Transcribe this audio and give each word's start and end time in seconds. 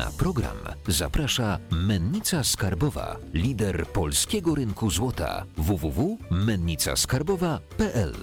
Na 0.00 0.08
program 0.18 0.56
zaprasza 0.88 1.58
Mennica 1.70 2.44
Skarbowa, 2.44 3.16
lider 3.34 3.86
polskiego 3.86 4.54
rynku 4.54 4.90
złota 4.90 5.44
www.mennicaskarbowa.pl. 5.56 8.14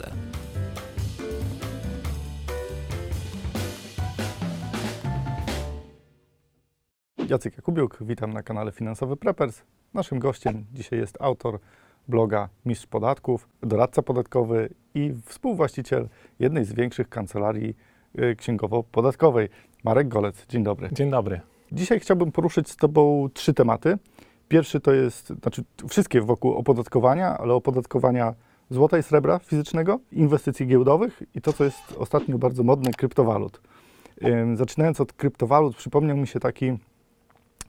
Jacek 7.29 7.55
Jakubiuk, 7.55 7.97
witam 8.01 8.33
na 8.33 8.43
kanale 8.43 8.71
Finansowy 8.71 9.17
Preppers. 9.17 9.61
Naszym 9.93 10.19
gościem 10.19 10.65
dzisiaj 10.73 10.99
jest 10.99 11.17
autor 11.21 11.59
bloga 12.07 12.49
Mistrz 12.65 12.87
Podatków, 12.87 13.49
doradca 13.61 14.01
podatkowy 14.01 14.69
i 14.93 15.13
współwłaściciel 15.25 16.09
jednej 16.39 16.65
z 16.65 16.73
większych 16.73 17.09
kancelarii 17.09 17.75
y, 18.19 18.35
księgowo-podatkowej, 18.35 19.49
Marek 19.83 20.07
Golec. 20.07 20.45
Dzień 20.49 20.63
dobry. 20.63 20.89
Dzień 20.91 21.11
dobry. 21.11 21.41
Dzisiaj 21.71 21.99
chciałbym 21.99 22.31
poruszyć 22.31 22.69
z 22.69 22.75
Tobą 22.75 23.29
trzy 23.33 23.53
tematy. 23.53 23.97
Pierwszy 24.47 24.79
to 24.79 24.93
jest, 24.93 25.27
znaczy 25.27 25.63
wszystkie 25.89 26.21
wokół 26.21 26.53
opodatkowania, 26.53 27.37
ale 27.37 27.53
opodatkowania 27.53 28.33
złota 28.69 28.97
i 28.97 29.03
srebra 29.03 29.39
fizycznego, 29.39 29.99
inwestycji 30.11 30.67
giełdowych 30.67 31.23
i 31.35 31.41
to, 31.41 31.53
co 31.53 31.63
jest 31.63 31.93
ostatnio 31.97 32.37
bardzo 32.37 32.63
modne, 32.63 32.91
kryptowalut. 32.91 33.61
Zaczynając 34.53 35.01
od 35.01 35.13
kryptowalut, 35.13 35.75
przypomniał 35.75 36.17
mi 36.17 36.27
się 36.27 36.39
taki 36.39 36.77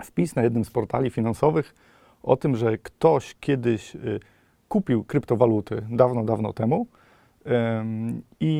wpis 0.05 0.37
na 0.37 0.42
jednym 0.42 0.65
z 0.65 0.70
portali 0.70 1.11
finansowych 1.11 1.75
o 2.23 2.37
tym, 2.37 2.56
że 2.56 2.78
ktoś 2.78 3.37
kiedyś 3.41 3.95
y, 3.95 4.20
kupił 4.69 5.05
kryptowaluty 5.05 5.87
dawno, 5.91 6.25
dawno 6.25 6.53
temu 6.53 6.87
i 8.41 8.53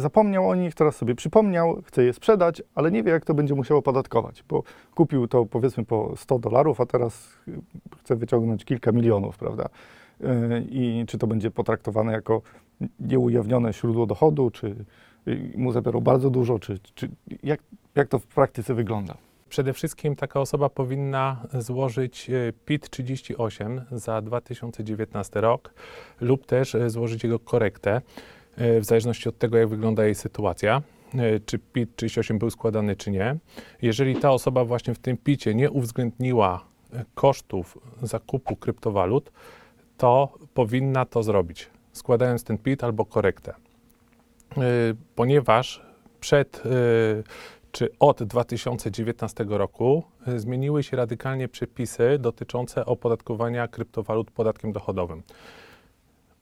zapomniał 0.00 0.48
o 0.48 0.54
nich, 0.54 0.74
teraz 0.74 0.96
sobie 0.96 1.14
przypomniał, 1.14 1.82
chce 1.86 2.04
je 2.04 2.12
sprzedać, 2.12 2.62
ale 2.74 2.90
nie 2.90 3.02
wie, 3.02 3.10
jak 3.10 3.24
to 3.24 3.34
będzie 3.34 3.54
musiał 3.54 3.78
opodatkować, 3.78 4.44
bo 4.48 4.62
kupił 4.94 5.28
to 5.28 5.46
powiedzmy 5.46 5.84
po 5.84 6.16
100 6.16 6.38
dolarów, 6.38 6.80
a 6.80 6.86
teraz 6.86 7.28
chce 7.98 8.16
wyciągnąć 8.16 8.64
kilka 8.64 8.92
milionów, 8.92 9.38
prawda? 9.38 9.68
Y, 10.20 10.26
I 10.70 11.04
czy 11.06 11.18
to 11.18 11.26
będzie 11.26 11.50
potraktowane 11.50 12.12
jako 12.12 12.42
nieujawnione 13.00 13.72
źródło 13.72 14.06
dochodu, 14.06 14.50
czy 14.50 14.84
y, 15.28 15.52
mu 15.56 15.72
zabiorą 15.72 16.00
bardzo 16.00 16.30
dużo, 16.30 16.58
czy, 16.58 16.78
czy 16.94 17.08
jak, 17.42 17.60
jak 17.94 18.08
to 18.08 18.18
w 18.18 18.26
praktyce 18.26 18.74
wygląda? 18.74 19.14
Przede 19.48 19.72
wszystkim 19.72 20.16
taka 20.16 20.40
osoba 20.40 20.68
powinna 20.68 21.46
złożyć 21.58 22.30
e, 22.30 22.52
PIT 22.64 22.90
38 22.90 23.80
za 23.92 24.22
2019 24.22 25.40
rok 25.40 25.74
lub 26.20 26.46
też 26.46 26.74
e, 26.74 26.90
złożyć 26.90 27.24
jego 27.24 27.38
korektę, 27.38 27.90
e, 27.96 28.00
w 28.80 28.84
zależności 28.84 29.28
od 29.28 29.38
tego, 29.38 29.58
jak 29.58 29.68
wygląda 29.68 30.04
jej 30.04 30.14
sytuacja, 30.14 30.82
e, 31.14 31.40
czy 31.40 31.58
PIT 31.58 31.96
38 31.96 32.38
był 32.38 32.50
składany, 32.50 32.96
czy 32.96 33.10
nie. 33.10 33.36
Jeżeli 33.82 34.16
ta 34.16 34.30
osoba 34.30 34.64
właśnie 34.64 34.94
w 34.94 34.98
tym 34.98 35.16
PIT-ie 35.16 35.54
nie 35.54 35.70
uwzględniła 35.70 36.64
e, 36.92 37.04
kosztów 37.14 37.78
zakupu 38.02 38.56
kryptowalut, 38.56 39.32
to 39.96 40.38
powinna 40.54 41.04
to 41.04 41.22
zrobić, 41.22 41.70
składając 41.92 42.44
ten 42.44 42.58
PIT 42.58 42.84
albo 42.84 43.04
korektę. 43.04 43.54
E, 44.56 44.60
Ponieważ 45.14 45.82
przed 46.20 46.62
e, 46.66 46.70
czy 47.72 47.88
od 48.00 48.22
2019 48.22 49.46
roku 49.48 50.02
zmieniły 50.36 50.82
się 50.82 50.96
radykalnie 50.96 51.48
przepisy 51.48 52.18
dotyczące 52.18 52.86
opodatkowania 52.86 53.68
kryptowalut 53.68 54.30
podatkiem 54.30 54.72
dochodowym. 54.72 55.22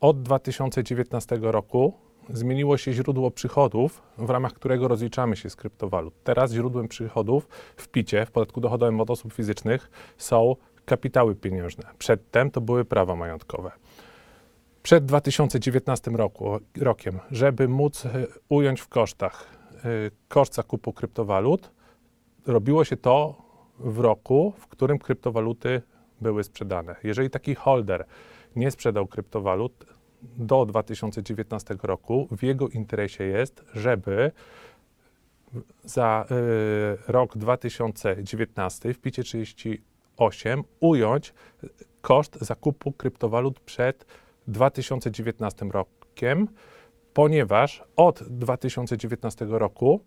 Od 0.01 0.23
2019 0.23 1.39
roku 1.43 1.93
zmieniło 2.31 2.77
się 2.77 2.93
źródło 2.93 3.31
przychodów, 3.31 4.03
w 4.19 4.31
ramach 4.31 4.53
którego 4.53 4.89
rozliczamy 4.89 5.37
się 5.37 5.51
z 5.51 5.57
kryptowalut. 5.57 6.15
Teraz 6.25 6.53
źródłem 6.53 6.89
przychodów 6.89 7.49
w 7.77 7.89
PIT-cie, 7.89 8.27
w 8.27 8.31
podatku 8.31 8.61
dochodowym 8.61 9.01
od 9.01 9.11
osób 9.11 9.33
fizycznych, 9.33 9.91
są 10.19 10.57
kapitały 10.85 11.35
pieniężne. 11.35 11.85
Przedtem 11.99 12.51
to 12.51 12.61
były 12.61 12.85
prawa 12.85 13.17
majątkowe. 13.17 13.71
Przed 14.83 15.05
2019 15.05 16.11
roku, 16.11 16.59
rokiem, 16.81 17.19
żeby 17.31 17.69
móc 17.69 18.05
y, 18.05 18.27
ująć 18.49 18.81
w 18.81 18.89
kosztach 18.89 19.47
y, 19.85 20.11
koszt 20.29 20.55
zakupu 20.55 20.93
kryptowalut, 20.93 21.71
robiło 22.47 22.85
się 22.85 22.97
to 22.97 23.35
w 23.79 23.99
roku, 23.99 24.53
w 24.59 24.67
którym 24.67 24.99
kryptowaluty 24.99 25.83
były 26.21 26.45
sprzedane. 26.45 26.97
Jeżeli 27.05 27.31
taki 27.31 27.55
holder 27.55 28.07
nie 28.57 28.71
sprzedał 28.71 29.07
kryptowalut 29.07 29.87
do 30.23 30.67
2019 30.67 31.77
roku, 31.83 32.29
w 32.31 32.43
jego 32.43 32.69
interesie 32.69 33.25
jest, 33.25 33.65
żeby 33.75 34.33
za 35.85 36.27
y, 36.31 37.13
rok 37.13 37.39
2019 37.39 38.95
w 38.95 38.99
PIT 38.99 39.17
38 39.17 40.65
ująć 40.81 41.35
koszt 42.01 42.39
zakupu 42.41 42.93
kryptowalut 42.93 43.61
przed 43.61 44.07
2019 44.49 45.67
rokiem, 45.71 46.49
ponieważ 47.15 47.85
od 47.97 48.23
2019 48.23 49.47
roku 49.49 50.01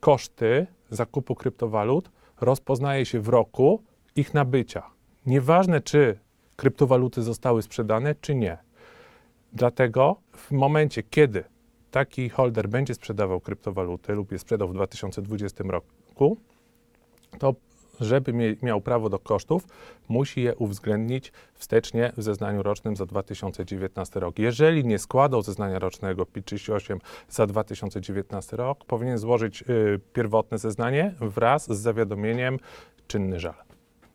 koszty 0.00 0.66
zakupu 0.90 1.34
kryptowalut 1.34 2.10
rozpoznaje 2.40 3.06
się 3.06 3.20
w 3.20 3.28
roku 3.28 3.82
ich 4.16 4.34
nabycia. 4.34 4.90
Nieważne, 5.26 5.80
czy 5.80 6.18
kryptowaluty 6.60 7.22
zostały 7.22 7.62
sprzedane, 7.62 8.14
czy 8.14 8.34
nie. 8.34 8.58
Dlatego 9.52 10.16
w 10.32 10.50
momencie, 10.50 11.02
kiedy 11.02 11.44
taki 11.90 12.28
holder 12.28 12.68
będzie 12.68 12.94
sprzedawał 12.94 13.40
kryptowaluty 13.40 14.12
lub 14.12 14.32
je 14.32 14.38
sprzedał 14.38 14.68
w 14.68 14.74
2020 14.74 15.64
roku, 15.64 16.36
to 17.38 17.54
żeby 18.00 18.56
miał 18.62 18.80
prawo 18.80 19.08
do 19.08 19.18
kosztów, 19.18 19.66
musi 20.08 20.42
je 20.42 20.56
uwzględnić 20.56 21.32
wstecznie 21.54 22.12
w 22.16 22.22
zeznaniu 22.22 22.62
rocznym 22.62 22.96
za 22.96 23.06
2019 23.06 24.20
rok. 24.20 24.38
Jeżeli 24.38 24.84
nie 24.84 24.98
składał 24.98 25.42
zeznania 25.42 25.78
rocznego 25.78 26.26
PIT-38 26.26 26.98
za 27.28 27.46
2019 27.46 28.56
rok, 28.56 28.84
powinien 28.84 29.18
złożyć 29.18 29.62
y, 29.62 30.00
pierwotne 30.12 30.58
zeznanie 30.58 31.14
wraz 31.20 31.72
z 31.72 31.78
zawiadomieniem 31.78 32.58
czynny 33.06 33.40
żal. 33.40 33.54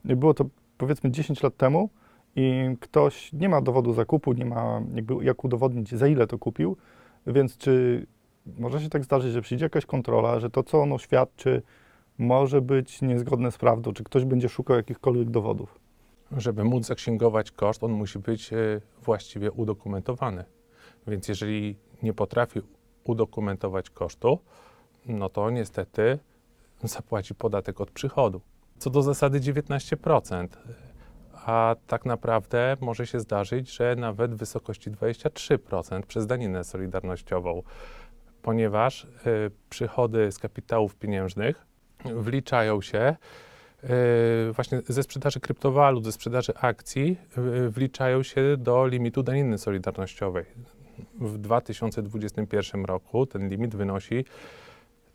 Było 0.04 0.34
to 0.34 0.46
powiedzmy 0.78 1.12
10 1.12 1.44
lat 1.44 1.58
temu 1.58 1.90
i 2.35 2.78
ktoś 2.79 3.34
nie 3.34 3.50
ma 3.50 3.62
dowodu 3.62 3.94
zakupu, 3.94 4.34
nie 4.34 4.46
ma 4.46 4.81
jakby 4.96 5.25
jak 5.25 5.44
udowodnić, 5.44 5.96
za 5.96 6.07
ile 6.07 6.28
to 6.28 6.38
kupił, 6.38 6.78
więc 7.28 7.57
czy 7.57 8.06
może 8.57 8.81
się 8.81 8.90
tak 8.90 9.03
zdarzyć, 9.03 9.34
że 9.34 9.41
przyjdzie 9.41 9.66
jakaś 9.66 9.85
kontrola, 9.85 10.40
że 10.40 10.50
to, 10.50 10.63
co 10.63 10.81
ono 10.81 10.97
świadczy, 10.97 11.62
może 12.18 12.62
być 12.62 13.01
niezgodne 13.01 13.51
z 13.51 13.57
prawdą, 13.57 13.94
czy 13.94 14.03
ktoś 14.03 14.25
będzie 14.25 14.50
szukał 14.50 14.78
jakichkolwiek 14.78 15.29
dowodów? 15.29 15.79
Żeby 16.38 16.63
móc 16.63 16.85
zaksięgować 16.85 17.51
koszt, 17.51 17.84
on 17.84 17.91
musi 17.91 18.19
być 18.19 18.53
y, 18.53 18.81
właściwie 19.03 19.52
udokumentowany. 19.52 20.44
Więc 21.07 21.28
jeżeli 21.28 21.75
nie 22.03 22.13
potrafi 22.13 22.62
udokumentować 23.03 23.90
kosztu, 23.90 24.40
no 25.06 25.29
to 25.29 25.50
niestety 25.50 26.19
zapłaci 26.84 27.35
podatek 27.35 27.81
od 27.81 27.91
przychodu. 27.91 28.41
Co 28.78 28.90
do 28.90 29.02
zasady 29.02 29.40
19%, 29.40 30.47
a 31.46 31.76
tak 31.88 32.06
naprawdę 32.06 32.78
może 32.82 33.08
się 33.08 33.20
zdarzyć, 33.20 33.76
że 33.76 33.96
nawet 33.96 34.34
w 34.34 34.38
wysokości 34.38 34.92
23% 34.92 36.02
przez 36.02 36.28
daninę 36.28 36.64
solidarnościową, 36.64 37.64
ponieważ 38.42 39.04
y, 39.04 39.08
przychody 39.70 40.32
z 40.32 40.40
kapitałów 40.40 40.96
pieniężnych 40.96 41.66
wliczają 42.06 42.82
się 42.82 43.16
y, 43.84 43.88
właśnie 44.54 44.82
ze 44.88 45.04
sprzedaży 45.04 45.40
kryptowalut, 45.40 46.06
ze 46.06 46.12
sprzedaży 46.12 46.54
akcji, 46.56 47.18
y, 47.38 47.70
wliczają 47.70 48.24
się 48.24 48.58
do 48.58 48.88
limitu 48.88 49.24
daniny 49.24 49.58
solidarnościowej. 49.58 50.46
W 51.20 51.38
2021 51.38 52.86
roku 52.86 53.26
ten 53.26 53.50
limit 53.50 53.76
wynosi 53.76 54.26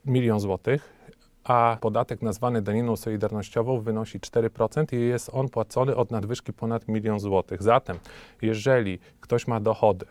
milion 0.04 0.40
złotych, 0.40 0.99
a 1.44 1.76
podatek 1.80 2.22
nazwany 2.22 2.62
daniną 2.62 2.96
solidarnościową 2.96 3.80
wynosi 3.80 4.20
4% 4.20 4.94
i 4.94 5.00
jest 5.00 5.30
on 5.32 5.48
płacony 5.48 5.96
od 5.96 6.10
nadwyżki 6.10 6.52
ponad 6.52 6.88
milion 6.88 7.20
złotych. 7.20 7.62
Zatem, 7.62 7.98
jeżeli 8.42 8.98
ktoś 9.20 9.46
ma 9.46 9.60
dochody, 9.60 10.06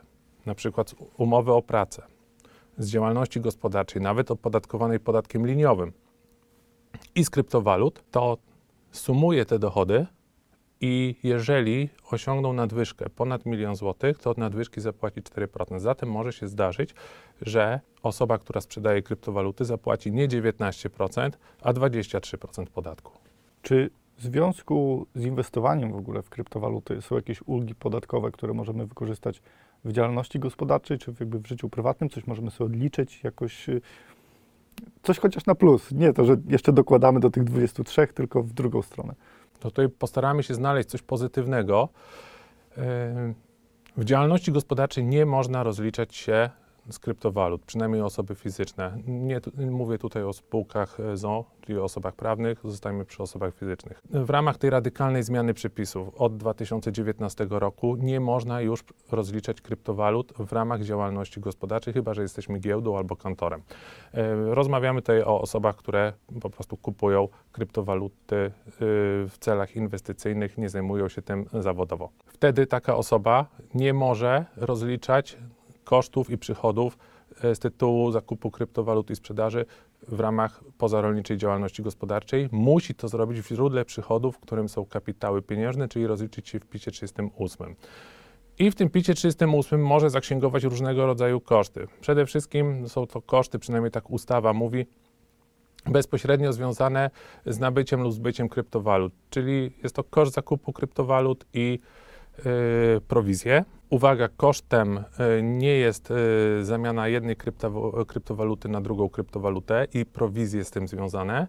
na 0.45 0.55
przykład 0.55 0.89
z 0.89 0.95
umowy 1.17 1.53
o 1.53 1.61
pracę, 1.61 2.01
z 2.77 2.89
działalności 2.89 3.41
gospodarczej, 3.41 4.01
nawet 4.01 4.31
opodatkowanej 4.31 4.99
podatkiem 4.99 5.47
liniowym 5.47 5.91
i 7.15 7.25
z 7.25 7.29
kryptowalut, 7.29 8.03
to 8.11 8.37
sumuje 8.91 9.45
te 9.45 9.59
dochody 9.59 10.05
i 10.81 11.15
jeżeli 11.23 11.89
osiągną 12.11 12.53
nadwyżkę 12.53 13.09
ponad 13.09 13.45
milion 13.45 13.75
złotych, 13.75 14.17
to 14.17 14.29
od 14.29 14.37
nadwyżki 14.37 14.81
zapłaci 14.81 15.21
4%. 15.21 15.79
Zatem 15.79 16.11
może 16.11 16.33
się 16.33 16.47
zdarzyć, 16.47 16.95
że 17.41 17.79
osoba, 18.03 18.37
która 18.37 18.61
sprzedaje 18.61 19.01
kryptowaluty, 19.01 19.65
zapłaci 19.65 20.11
nie 20.11 20.27
19%, 20.27 21.31
a 21.61 21.73
23% 21.73 22.65
podatku. 22.65 23.11
Czy 23.61 23.89
w 24.17 24.23
związku 24.23 25.07
z 25.15 25.25
inwestowaniem 25.25 25.91
w 25.91 25.95
ogóle 25.95 26.21
w 26.21 26.29
kryptowaluty 26.29 27.01
są 27.01 27.15
jakieś 27.15 27.41
ulgi 27.45 27.75
podatkowe, 27.75 28.31
które 28.31 28.53
możemy 28.53 28.85
wykorzystać 28.85 29.41
w 29.85 29.91
działalności 29.91 30.39
gospodarczej, 30.39 30.97
czy 30.97 31.13
jakby 31.19 31.39
w 31.39 31.47
życiu 31.47 31.69
prywatnym? 31.69 32.09
Coś 32.09 32.27
możemy 32.27 32.51
sobie 32.51 32.65
odliczyć 32.65 33.23
jakoś? 33.23 33.69
y, 33.69 33.81
coś 35.03 35.19
chociaż 35.19 35.45
na 35.45 35.55
plus. 35.55 35.91
Nie 35.91 36.13
to, 36.13 36.25
że 36.25 36.37
jeszcze 36.47 36.73
dokładamy 36.73 37.19
do 37.19 37.29
tych 37.29 37.43
23, 37.43 38.07
tylko 38.07 38.43
w 38.43 38.53
drugą 38.53 38.81
stronę. 38.81 39.15
To 39.59 39.69
tutaj 39.69 39.89
postaramy 39.89 40.43
się 40.43 40.53
znaleźć 40.53 40.89
coś 40.89 41.01
pozytywnego. 41.01 41.89
Yy, 42.77 42.83
W 43.97 44.03
działalności 44.05 44.51
gospodarczej 44.51 45.05
nie 45.05 45.25
można 45.25 45.63
rozliczać 45.63 46.15
się 46.15 46.49
z 46.89 46.99
kryptowalut, 46.99 47.61
przynajmniej 47.65 48.01
osoby 48.01 48.35
fizyczne. 48.35 48.97
Nie 49.07 49.41
mówię 49.71 49.97
tutaj 49.97 50.23
o 50.23 50.33
spółkach 50.33 50.97
ZO, 51.13 51.45
czyli 51.61 51.79
o 51.79 51.83
osobach 51.83 52.15
prawnych, 52.15 52.59
zostajemy 52.63 53.05
przy 53.05 53.23
osobach 53.23 53.55
fizycznych. 53.55 54.01
W 54.09 54.29
ramach 54.29 54.57
tej 54.57 54.69
radykalnej 54.69 55.23
zmiany 55.23 55.53
przepisów 55.53 56.09
od 56.17 56.37
2019 56.37 57.47
roku 57.49 57.95
nie 57.95 58.19
można 58.19 58.61
już 58.61 58.83
rozliczać 59.11 59.61
kryptowalut 59.61 60.33
w 60.39 60.51
ramach 60.51 60.83
działalności 60.83 61.39
gospodarczej, 61.39 61.93
chyba 61.93 62.13
że 62.13 62.21
jesteśmy 62.21 62.59
giełdą 62.59 62.97
albo 62.97 63.15
kantorem. 63.15 63.61
E, 64.13 64.35
Rozmawiamy 64.53 65.01
tutaj 65.01 65.23
o 65.23 65.41
osobach, 65.41 65.75
które 65.75 66.13
po 66.41 66.49
prostu 66.49 66.77
kupują 66.77 67.27
kryptowaluty 67.51 68.35
y, 68.35 68.51
w 69.29 69.35
celach 69.39 69.75
inwestycyjnych, 69.75 70.57
nie 70.57 70.69
zajmują 70.69 71.09
się 71.09 71.21
tym 71.21 71.45
zawodowo. 71.53 72.09
Wtedy 72.25 72.67
taka 72.67 72.95
osoba 72.95 73.45
nie 73.73 73.93
może 73.93 74.45
rozliczać 74.57 75.37
kosztów 75.89 76.29
i 76.29 76.37
przychodów 76.37 76.97
e, 77.43 77.55
z 77.55 77.59
tytułu 77.59 78.11
zakupu 78.11 78.51
kryptowalut 78.51 79.09
i 79.09 79.15
sprzedaży 79.15 79.65
w 80.07 80.19
ramach 80.19 80.63
pozarolniczej 80.77 81.37
działalności 81.37 81.83
gospodarczej. 81.83 82.49
Musi 82.51 82.95
to 82.95 83.07
zrobić 83.07 83.41
w 83.41 83.47
źródle 83.47 83.85
przychodów, 83.85 84.35
w 84.35 84.39
którym 84.39 84.69
są 84.69 84.85
kapitały 84.85 85.41
pieniężne, 85.41 85.87
czyli 85.87 86.07
rozliczyć 86.07 86.49
się 86.49 86.59
w 86.59 86.65
picie 86.65 86.91
38. 86.91 87.75
I 88.59 88.71
w 88.71 88.75
tym 88.75 88.89
picie 88.89 89.13
38 89.13 89.81
może 89.81 90.09
zaksięgować 90.09 90.63
różnego 90.63 91.05
rodzaju 91.05 91.41
koszty. 91.41 91.87
Przede 92.01 92.25
wszystkim 92.25 92.89
są 92.89 93.07
to 93.07 93.21
koszty, 93.21 93.59
przynajmniej 93.59 93.91
tak 93.91 94.09
ustawa 94.09 94.53
mówi, 94.53 94.85
bezpośrednio 95.85 96.53
związane 96.53 97.09
z 97.45 97.59
nabyciem 97.59 98.01
lub 98.01 98.13
zbyciem 98.13 98.49
kryptowalut, 98.49 99.13
czyli 99.29 99.71
jest 99.83 99.95
to 99.95 100.03
koszt 100.03 100.33
zakupu 100.33 100.73
kryptowalut 100.73 101.45
i 101.53 101.79
yy, 102.45 103.01
prowizje. 103.01 103.65
Uwaga, 103.89 104.29
kosztem 104.37 104.97
y, 104.97 105.43
nie 105.43 105.73
jest 105.73 106.11
y, 106.11 106.65
zamiana 106.65 107.07
jednej 107.07 107.37
kryptowa- 107.37 108.05
kryptowaluty 108.05 108.69
na 108.69 108.81
drugą 108.81 109.09
kryptowalutę 109.09 109.87
i 109.93 110.05
prowizje 110.05 110.63
z 110.63 110.71
tym 110.71 110.87
związane. 110.87 111.47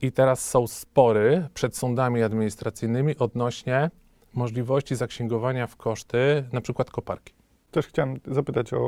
I 0.00 0.12
teraz 0.12 0.50
są 0.50 0.66
spory 0.66 1.48
przed 1.54 1.76
sądami 1.76 2.22
administracyjnymi 2.22 3.16
odnośnie 3.18 3.90
możliwości 4.34 4.96
zaksięgowania 4.96 5.66
w 5.66 5.76
koszty 5.76 6.44
na 6.52 6.60
przykład 6.60 6.90
koparki. 6.90 7.34
Też 7.70 7.86
chciałem 7.86 8.20
zapytać 8.26 8.72
o, 8.72 8.78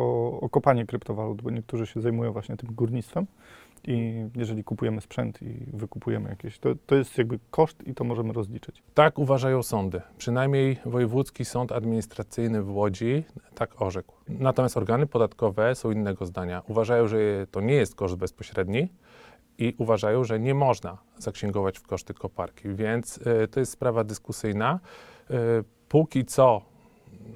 o 0.40 0.48
kopanie 0.48 0.86
kryptowalut, 0.86 1.42
bo 1.42 1.50
niektórzy 1.50 1.86
się 1.86 2.00
zajmują 2.00 2.32
właśnie 2.32 2.56
tym 2.56 2.75
górnictwem 2.75 3.26
i 3.88 4.28
jeżeli 4.36 4.64
kupujemy 4.64 5.00
sprzęt 5.00 5.42
i 5.42 5.66
wykupujemy 5.72 6.28
jakieś, 6.28 6.58
to, 6.58 6.69
to 6.86 6.94
jest 6.94 7.19
jakby 7.19 7.38
koszt 7.50 7.82
i 7.86 7.94
to 7.94 8.04
możemy 8.04 8.32
rozliczyć. 8.32 8.82
Tak 8.94 9.19
uważają 9.19 9.62
sądy. 9.62 10.00
Przynajmniej 10.19 10.78
Wojewódzki 10.86 11.44
Sąd 11.44 11.72
Administracyjny 11.72 12.62
w 12.62 12.76
Łodzi 12.76 13.25
tak 13.54 13.82
orzekł. 13.82 14.14
Natomiast 14.28 14.76
organy 14.76 15.06
podatkowe 15.06 15.75
są 15.75 15.90
innego 15.90 16.26
zdania. 16.26 16.62
Uważają, 16.69 17.08
że 17.08 17.19
to 17.50 17.60
nie 17.60 17.75
jest 17.75 17.94
koszt 17.94 18.16
bezpośredni 18.16 18.88
i 19.58 19.75
uważają, 19.78 20.25
że 20.25 20.40
nie 20.40 20.54
można 20.54 20.98
zaksięgować 21.19 21.78
w 21.78 21.82
koszty 21.82 22.14
koparki. 22.14 22.69
Więc 22.69 23.19
y, 23.19 23.48
to 23.48 23.60
jest 23.60 23.72
sprawa 23.72 24.04
dyskusyjna. 24.04 24.81
Y, 25.31 25.34
póki 25.88 26.25
co 26.25 26.62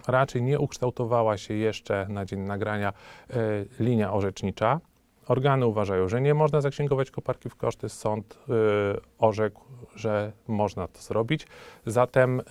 raczej 0.07 0.43
nie 0.43 0.59
ukształtowała 0.59 1.37
się 1.37 1.55
jeszcze 1.55 2.07
na 2.09 2.25
dzień 2.25 2.41
nagrania 2.41 2.93
y, 3.31 3.35
linia 3.81 4.13
orzecznicza. 4.13 4.81
Organy 5.29 5.67
uważają, 5.67 6.09
że 6.09 6.21
nie 6.21 6.35
można 6.35 6.61
zaksięgować 6.61 7.11
koparki 7.11 7.49
w 7.49 7.57
koszty. 7.57 7.89
Sąd 7.89 8.35
y, 8.35 9.01
orzekł, 9.19 9.65
że 9.95 10.33
można 10.49 10.89
to 10.89 11.01
zrobić. 11.01 11.47
Zatem, 11.87 12.41
y, 12.41 12.45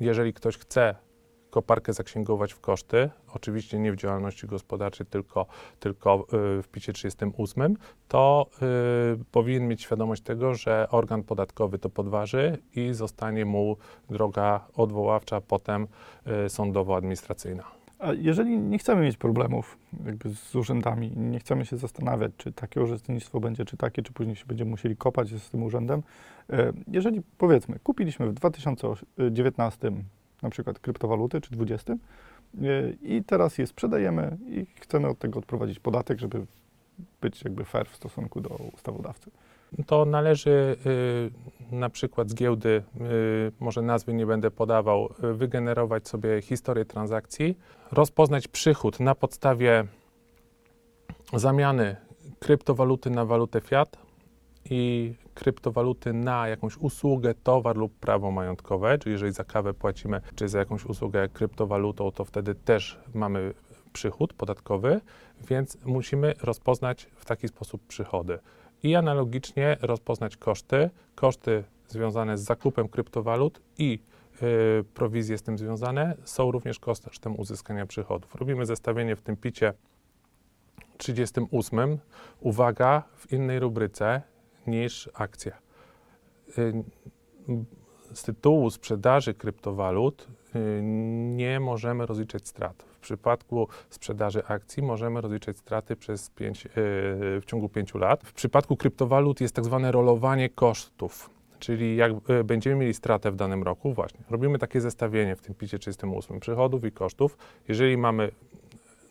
jeżeli 0.00 0.32
ktoś 0.32 0.58
chce 0.58 0.94
koparkę 1.50 1.92
zaksięgować 1.92 2.52
w 2.52 2.60
koszty, 2.60 3.10
oczywiście 3.34 3.78
nie 3.78 3.92
w 3.92 3.96
działalności 3.96 4.46
gospodarczej, 4.46 5.06
tylko, 5.06 5.46
tylko 5.80 6.26
y, 6.58 6.62
w 6.62 6.68
picie 6.68 6.92
38, 6.92 7.76
to 8.08 8.46
y, 9.22 9.24
powinien 9.32 9.68
mieć 9.68 9.82
świadomość 9.82 10.22
tego, 10.22 10.54
że 10.54 10.86
organ 10.90 11.22
podatkowy 11.22 11.78
to 11.78 11.90
podważy 11.90 12.58
i 12.74 12.92
zostanie 12.92 13.44
mu 13.44 13.76
droga 14.10 14.68
odwoławcza, 14.74 15.40
potem 15.40 15.86
y, 16.26 16.48
sądowo-administracyjna. 16.48 17.75
A 17.98 18.12
jeżeli 18.12 18.58
nie 18.58 18.78
chcemy 18.78 19.02
mieć 19.02 19.16
problemów 19.16 19.78
jakby 20.06 20.30
z 20.30 20.54
urzędami, 20.54 21.12
nie 21.16 21.38
chcemy 21.38 21.66
się 21.66 21.76
zastanawiać, 21.76 22.32
czy 22.36 22.52
takie 22.52 22.80
urzędnictwo 22.80 23.40
będzie, 23.40 23.64
czy 23.64 23.76
takie, 23.76 24.02
czy 24.02 24.12
później 24.12 24.36
się 24.36 24.46
będziemy 24.46 24.70
musieli 24.70 24.96
kopać 24.96 25.28
z 25.28 25.50
tym 25.50 25.62
urzędem, 25.62 26.02
e, 26.50 26.72
jeżeli 26.88 27.22
powiedzmy, 27.38 27.78
kupiliśmy 27.78 28.26
w 28.26 28.32
2019 28.32 29.92
na 30.42 30.50
przykład 30.50 30.78
kryptowaluty, 30.78 31.40
czy 31.40 31.50
20 31.50 31.92
e, 31.92 31.96
i 33.02 33.24
teraz 33.24 33.58
je 33.58 33.66
sprzedajemy 33.66 34.36
i 34.48 34.66
chcemy 34.80 35.08
od 35.08 35.18
tego 35.18 35.38
odprowadzić 35.38 35.78
podatek, 35.78 36.18
żeby 36.18 36.46
być 37.20 37.44
jakby 37.44 37.64
fair 37.64 37.88
w 37.88 37.96
stosunku 37.96 38.40
do 38.40 38.48
ustawodawcy. 38.74 39.30
To 39.86 40.04
należy 40.04 40.76
y, 41.70 41.74
na 41.76 41.90
przykład 41.90 42.30
z 42.30 42.34
giełdy, 42.34 42.68
y, 43.00 43.52
może 43.60 43.82
nazwy 43.82 44.14
nie 44.14 44.26
będę 44.26 44.50
podawał, 44.50 45.14
y, 45.24 45.34
wygenerować 45.34 46.08
sobie 46.08 46.42
historię 46.42 46.84
transakcji, 46.84 47.58
rozpoznać 47.92 48.48
przychód 48.48 49.00
na 49.00 49.14
podstawie 49.14 49.84
zamiany 51.34 51.96
kryptowaluty 52.38 53.10
na 53.10 53.24
walutę 53.24 53.60
fiat 53.60 53.98
i 54.70 55.14
kryptowaluty 55.34 56.12
na 56.12 56.48
jakąś 56.48 56.76
usługę, 56.76 57.34
towar 57.34 57.76
lub 57.76 57.98
prawo 57.98 58.30
majątkowe, 58.30 58.98
czyli 58.98 59.12
jeżeli 59.12 59.32
za 59.32 59.44
kawę 59.44 59.74
płacimy, 59.74 60.20
czy 60.34 60.48
za 60.48 60.58
jakąś 60.58 60.84
usługę 60.84 61.28
kryptowalutą, 61.28 62.10
to 62.12 62.24
wtedy 62.24 62.54
też 62.54 62.98
mamy 63.14 63.54
przychód 63.92 64.32
podatkowy, 64.32 65.00
więc 65.48 65.78
musimy 65.84 66.34
rozpoznać 66.42 67.06
w 67.16 67.24
taki 67.24 67.48
sposób 67.48 67.86
przychody 67.86 68.38
i 68.86 68.94
analogicznie 68.94 69.76
rozpoznać 69.80 70.36
koszty, 70.36 70.90
koszty 71.14 71.64
związane 71.88 72.38
z 72.38 72.40
zakupem 72.40 72.88
kryptowalut 72.88 73.60
i 73.78 73.98
y, 74.42 74.84
prowizje 74.94 75.38
z 75.38 75.42
tym 75.42 75.58
związane 75.58 76.16
są 76.24 76.50
również 76.50 76.78
kosztem 76.78 77.40
uzyskania 77.40 77.86
przychodów. 77.86 78.34
Robimy 78.34 78.66
zestawienie 78.66 79.16
w 79.16 79.20
tym 79.20 79.36
picie 79.36 79.72
38, 80.98 81.98
uwaga, 82.40 83.02
w 83.16 83.32
innej 83.32 83.60
rubryce 83.60 84.22
niż 84.66 85.10
akcja. 85.14 85.58
Y, 86.58 86.84
z 88.12 88.22
tytułu 88.22 88.70
sprzedaży 88.70 89.34
kryptowalut 89.34 90.28
y, 90.56 90.80
nie 91.36 91.60
możemy 91.60 92.06
rozliczać 92.06 92.48
strat. 92.48 92.84
Przypadku 93.06 93.68
sprzedaży 93.90 94.42
akcji 94.46 94.82
możemy 94.82 95.20
rozliczać 95.20 95.58
straty 95.58 95.96
przez 95.96 96.30
pięć, 96.30 96.66
y, 96.66 96.70
w 97.40 97.42
ciągu 97.46 97.68
5 97.68 97.94
lat. 97.94 98.24
W 98.24 98.32
przypadku 98.32 98.76
kryptowalut 98.76 99.40
jest 99.40 99.54
tak 99.54 99.64
zwane 99.64 99.92
rolowanie 99.92 100.48
kosztów. 100.48 101.30
Czyli 101.58 101.96
jak 101.96 102.12
y, 102.30 102.44
będziemy 102.44 102.76
mieli 102.76 102.94
stratę 102.94 103.30
w 103.30 103.36
danym 103.36 103.62
roku, 103.62 103.94
właśnie, 103.94 104.20
robimy 104.30 104.58
takie 104.58 104.80
zestawienie 104.80 105.36
w 105.36 105.40
tym 105.40 105.54
picie 105.54 105.78
38 105.78 106.40
przychodów 106.40 106.84
i 106.84 106.92
kosztów. 106.92 107.38
Jeżeli 107.68 107.96
mamy 107.96 108.30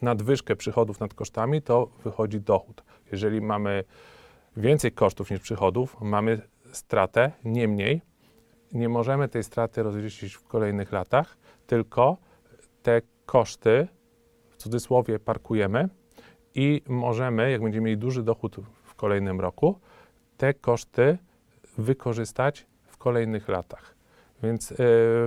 nadwyżkę 0.02 0.56
przychodów 0.56 1.00
nad 1.00 1.14
kosztami, 1.14 1.62
to 1.62 1.88
wychodzi 2.04 2.42
dochód. 2.42 2.84
Jeżeli 3.12 3.42
mamy 3.42 3.84
więcej 4.58 4.92
kosztów 4.92 5.32
niż 5.32 5.40
przychodów, 5.40 5.98
mamy 6.02 6.42
stratę, 6.72 7.32
niemniej 7.46 8.02
nie 8.76 8.90
możemy 8.90 9.28
tej 9.28 9.44
straty 9.44 9.84
rozliczyć 9.84 10.34
w 10.34 10.48
kolejnych 10.48 10.92
latach, 10.92 11.38
tylko 11.68 12.18
te 12.84 13.02
koszty, 13.26 13.88
w 14.50 14.58
cudzysłowie, 14.58 15.20
parkujemy 15.20 15.90
i 16.56 16.82
możemy, 16.88 17.52
jak 17.52 17.62
będziemy 17.62 17.86
mieli 17.86 17.98
duży 17.98 18.24
dochód 18.24 18.56
w 18.84 18.96
kolejnym 18.96 19.42
roku, 19.42 19.80
te 20.38 20.54
koszty 20.54 21.18
wykorzystać 21.78 22.66
w 22.84 22.98
kolejnych 22.98 23.48
latach. 23.48 23.96
Więc 24.44 24.72
y, 24.72 24.76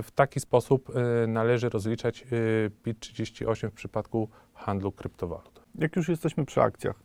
w 0.03 0.09
taki 0.15 0.41
sposób 0.41 0.91
y, 1.25 1.27
należy 1.27 1.69
rozliczać 1.69 2.25
y, 2.33 2.71
PIT 2.83 3.01
38 3.01 3.71
w 3.71 3.75
przypadku 3.75 4.29
handlu 4.55 4.93
kryptowalut. 4.93 5.63
Jak 5.79 5.97
już 5.97 6.09
jesteśmy 6.09 6.45
przy 6.45 6.63
akcjach, 6.63 6.97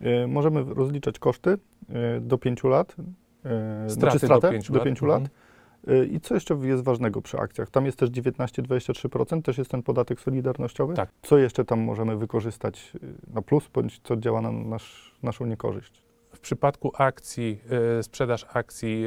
e, 0.00 0.26
możemy 0.26 0.74
rozliczać 0.74 1.18
koszty 1.18 1.50
e, 1.88 2.20
do 2.20 2.38
5 2.38 2.64
lat, 2.64 2.96
e, 3.44 3.90
znaczy 3.90 4.18
Straty 4.18 4.18
do 4.18 4.26
stratę 4.26 4.50
pięciu 4.50 4.72
do 4.72 4.78
lat. 4.78 4.84
5 4.84 5.02
lat. 5.02 5.22
Mhm. 5.22 5.38
E, 5.88 6.04
I 6.04 6.20
co 6.20 6.34
jeszcze 6.34 6.54
jest 6.62 6.84
ważnego 6.84 7.22
przy 7.22 7.38
akcjach? 7.38 7.70
Tam 7.70 7.86
jest 7.86 7.98
też 7.98 8.10
19-23%, 8.10 9.42
też 9.42 9.58
jest 9.58 9.70
ten 9.70 9.82
podatek 9.82 10.20
solidarnościowy. 10.20 10.94
Tak. 10.94 11.10
Co 11.22 11.38
jeszcze 11.38 11.64
tam 11.64 11.80
możemy 11.80 12.16
wykorzystać 12.16 12.92
e, 12.94 13.34
na 13.34 13.42
plus, 13.42 13.68
bądź 13.74 14.00
co 14.04 14.16
działa 14.16 14.40
na 14.40 14.52
nasz, 14.52 15.14
naszą 15.22 15.46
niekorzyść? 15.46 16.02
W 16.32 16.40
przypadku 16.40 16.92
akcji 16.98 17.58
y, 17.98 18.02
sprzedaż 18.02 18.46
akcji 18.52 19.04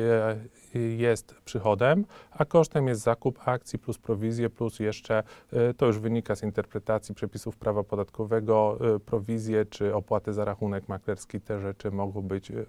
y, 0.75 0.79
y, 0.79 0.95
jest 0.95 1.35
przychodem, 1.45 2.05
a 2.31 2.45
kosztem 2.45 2.87
jest 2.87 3.01
zakup 3.01 3.39
akcji 3.47 3.79
plus 3.79 3.97
prowizje, 3.97 4.49
plus 4.49 4.79
jeszcze 4.79 5.23
y, 5.53 5.73
to 5.73 5.85
już 5.85 5.99
wynika 5.99 6.35
z 6.35 6.43
interpretacji 6.43 7.15
przepisów 7.15 7.57
prawa 7.57 7.83
podatkowego, 7.83 8.77
y, 8.95 8.99
prowizje 8.99 9.65
czy 9.65 9.95
opłaty 9.95 10.33
za 10.33 10.45
rachunek 10.45 10.87
maklerski, 10.87 11.41
te 11.41 11.59
rzeczy 11.59 11.91
mogą 11.91 12.21
być 12.21 12.51
y, 12.51 12.65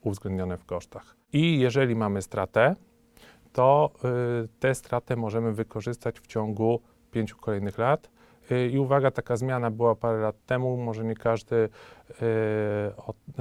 uwzględnione 0.00 0.58
w 0.58 0.64
kosztach. 0.64 1.16
I 1.32 1.60
jeżeli 1.60 1.96
mamy 1.96 2.22
stratę, 2.22 2.74
to 3.52 3.90
y, 4.44 4.48
tę 4.60 4.74
stratę 4.74 5.16
możemy 5.16 5.52
wykorzystać 5.52 6.20
w 6.20 6.26
ciągu 6.26 6.80
pięciu 7.10 7.36
kolejnych 7.36 7.78
lat. 7.78 8.10
Y, 8.52 8.68
I 8.68 8.78
uwaga, 8.78 9.10
taka 9.10 9.36
zmiana 9.36 9.70
była 9.70 9.94
parę 9.94 10.18
lat 10.18 10.36
temu, 10.46 10.76
może 10.76 11.04
nie 11.04 11.14
każdy 11.14 11.68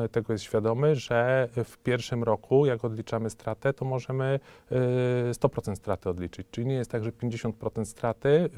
y, 0.06 0.10
tego 0.12 0.34
jest 0.34 0.46
świadomy, 0.46 0.96
że 0.96 1.50
w 1.64 1.78
pierwszym 1.78 2.24
roku, 2.24 2.66
jak 2.66 2.86
odliczamy 2.86 3.30
stratę, 3.30 3.74
to 3.74 3.86
możemy 3.86 4.40
y, 4.72 4.76
100% 5.32 5.76
straty 5.76 6.10
odliczyć. 6.10 6.48
Czyli 6.52 6.68
nie 6.68 6.76
jest 6.76 6.92
tak, 6.92 7.04
że 7.04 7.12
50% 7.12 7.86
straty, 7.86 8.50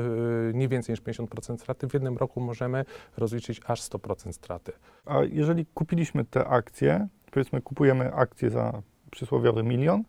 nie 0.54 0.68
więcej 0.68 0.94
niż 0.94 1.02
50% 1.02 1.58
straty, 1.58 1.88
w 1.88 1.94
jednym 1.94 2.18
roku 2.18 2.42
możemy 2.42 2.86
rozliczyć 3.18 3.62
aż 3.68 3.82
100% 3.82 4.32
straty. 4.34 4.72
A 5.06 5.24
jeżeli 5.24 5.66
kupiliśmy 5.66 6.26
te 6.26 6.46
akcje, 6.48 7.08
powiedzmy 7.32 7.62
kupujemy 7.62 8.14
akcje 8.14 8.50
za 8.50 8.82
przysłowiowy 9.12 9.64
milion, 9.64 10.04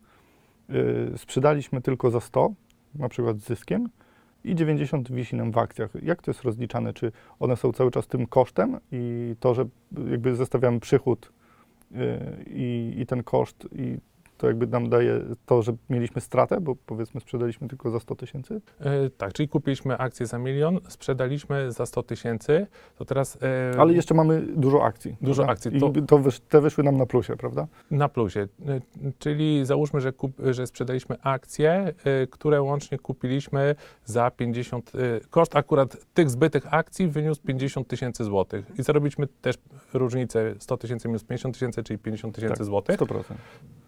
sprzedaliśmy 1.17 1.81
tylko 1.81 2.11
za 2.11 2.21
100, 2.21 2.53
na 2.95 3.09
przykład 3.09 3.39
z 3.39 3.47
zyskiem, 3.47 3.89
i 4.45 4.55
90 4.55 5.13
wisi 5.13 5.37
nam 5.37 5.53
w 5.53 5.59
akcjach. 5.59 5.91
Jak 6.03 6.23
to 6.23 6.31
jest 6.31 6.43
rozliczane? 6.43 6.93
Czy 6.93 7.13
one 7.41 7.57
są 7.57 7.73
cały 7.73 7.91
czas 7.91 8.07
tym 8.07 8.27
kosztem 8.27 8.81
i 8.93 9.35
to, 9.41 9.55
że 9.55 9.65
jakby 10.11 10.37
zestawiamy 10.37 10.81
przychód 10.81 11.33
yy, 11.91 11.99
i, 12.47 12.95
i 12.99 13.07
ten 13.07 13.23
koszt 13.23 13.69
i 13.73 13.99
to 14.43 14.47
jakby 14.47 14.67
nam 14.67 14.89
daje 14.89 15.21
to, 15.47 15.63
że 15.63 15.73
mieliśmy 15.91 16.21
stratę, 16.21 16.61
bo 16.61 16.77
powiedzmy 16.87 17.21
sprzedaliśmy 17.21 17.69
tylko 17.69 17.91
za 17.91 18.01
100 18.01 18.15
tysięcy? 18.15 18.55
Y, 19.07 19.11
tak, 19.11 19.33
czyli 19.33 19.49
kupiliśmy 19.49 19.99
akcję 19.99 20.27
za 20.27 20.39
milion, 20.39 20.81
sprzedaliśmy 20.89 21.73
za 21.73 21.87
100 21.87 22.03
tysięcy, 22.03 22.67
to 22.97 23.05
teraz... 23.05 23.37
y, 23.37 23.81
Ale 23.81 23.93
jeszcze 23.93 24.15
mamy 24.15 24.41
dużo 24.57 24.85
akcji. 24.85 25.17
Dużo 25.21 25.43
prawda? 25.43 25.53
akcji, 25.53 25.77
I 25.77 25.81
to- 25.81 25.93
to 26.09 26.19
wysz, 26.19 26.41
te 26.41 26.61
wyszły 26.61 26.85
nam 26.85 26.97
na 26.97 27.07
plusie, 27.07 27.37
prawda? 27.37 27.67
Na 27.91 28.09
plusie, 28.09 28.49
Y, 28.69 28.81
czyli 29.19 29.67
załóżmy, 29.67 30.01
że, 30.01 30.13
kup, 30.13 30.33
że 30.51 30.67
sprzedaliśmy 30.67 31.17
akcje, 31.23 31.95
y, 32.23 32.27
które 32.27 32.63
łącznie 32.63 32.99
kupiliśmy 32.99 33.75
za 34.05 34.31
50, 34.31 34.93
y, 34.95 35.21
koszt 35.31 35.57
akurat 35.57 35.97
tych 36.15 36.31
zbytych 36.31 36.75
akcji 36.75 37.09
wyniósł 37.09 37.43
50 37.43 37.89
tysięcy 37.89 38.25
złotych 38.25 38.67
i 38.79 38.83
zarobiliśmy 38.83 39.27
też 39.27 39.57
różnicę 39.95 40.55
100 40.59 40.77
tysięcy 40.77 41.09
minus 41.09 41.25
50 41.25 41.55
tysięcy, 41.55 41.83
czyli 41.83 41.99
50 41.99 42.35
tysięcy 42.35 42.57
Tak, 42.57 42.67
złotych. 42.67 42.97
100%. 42.97 43.35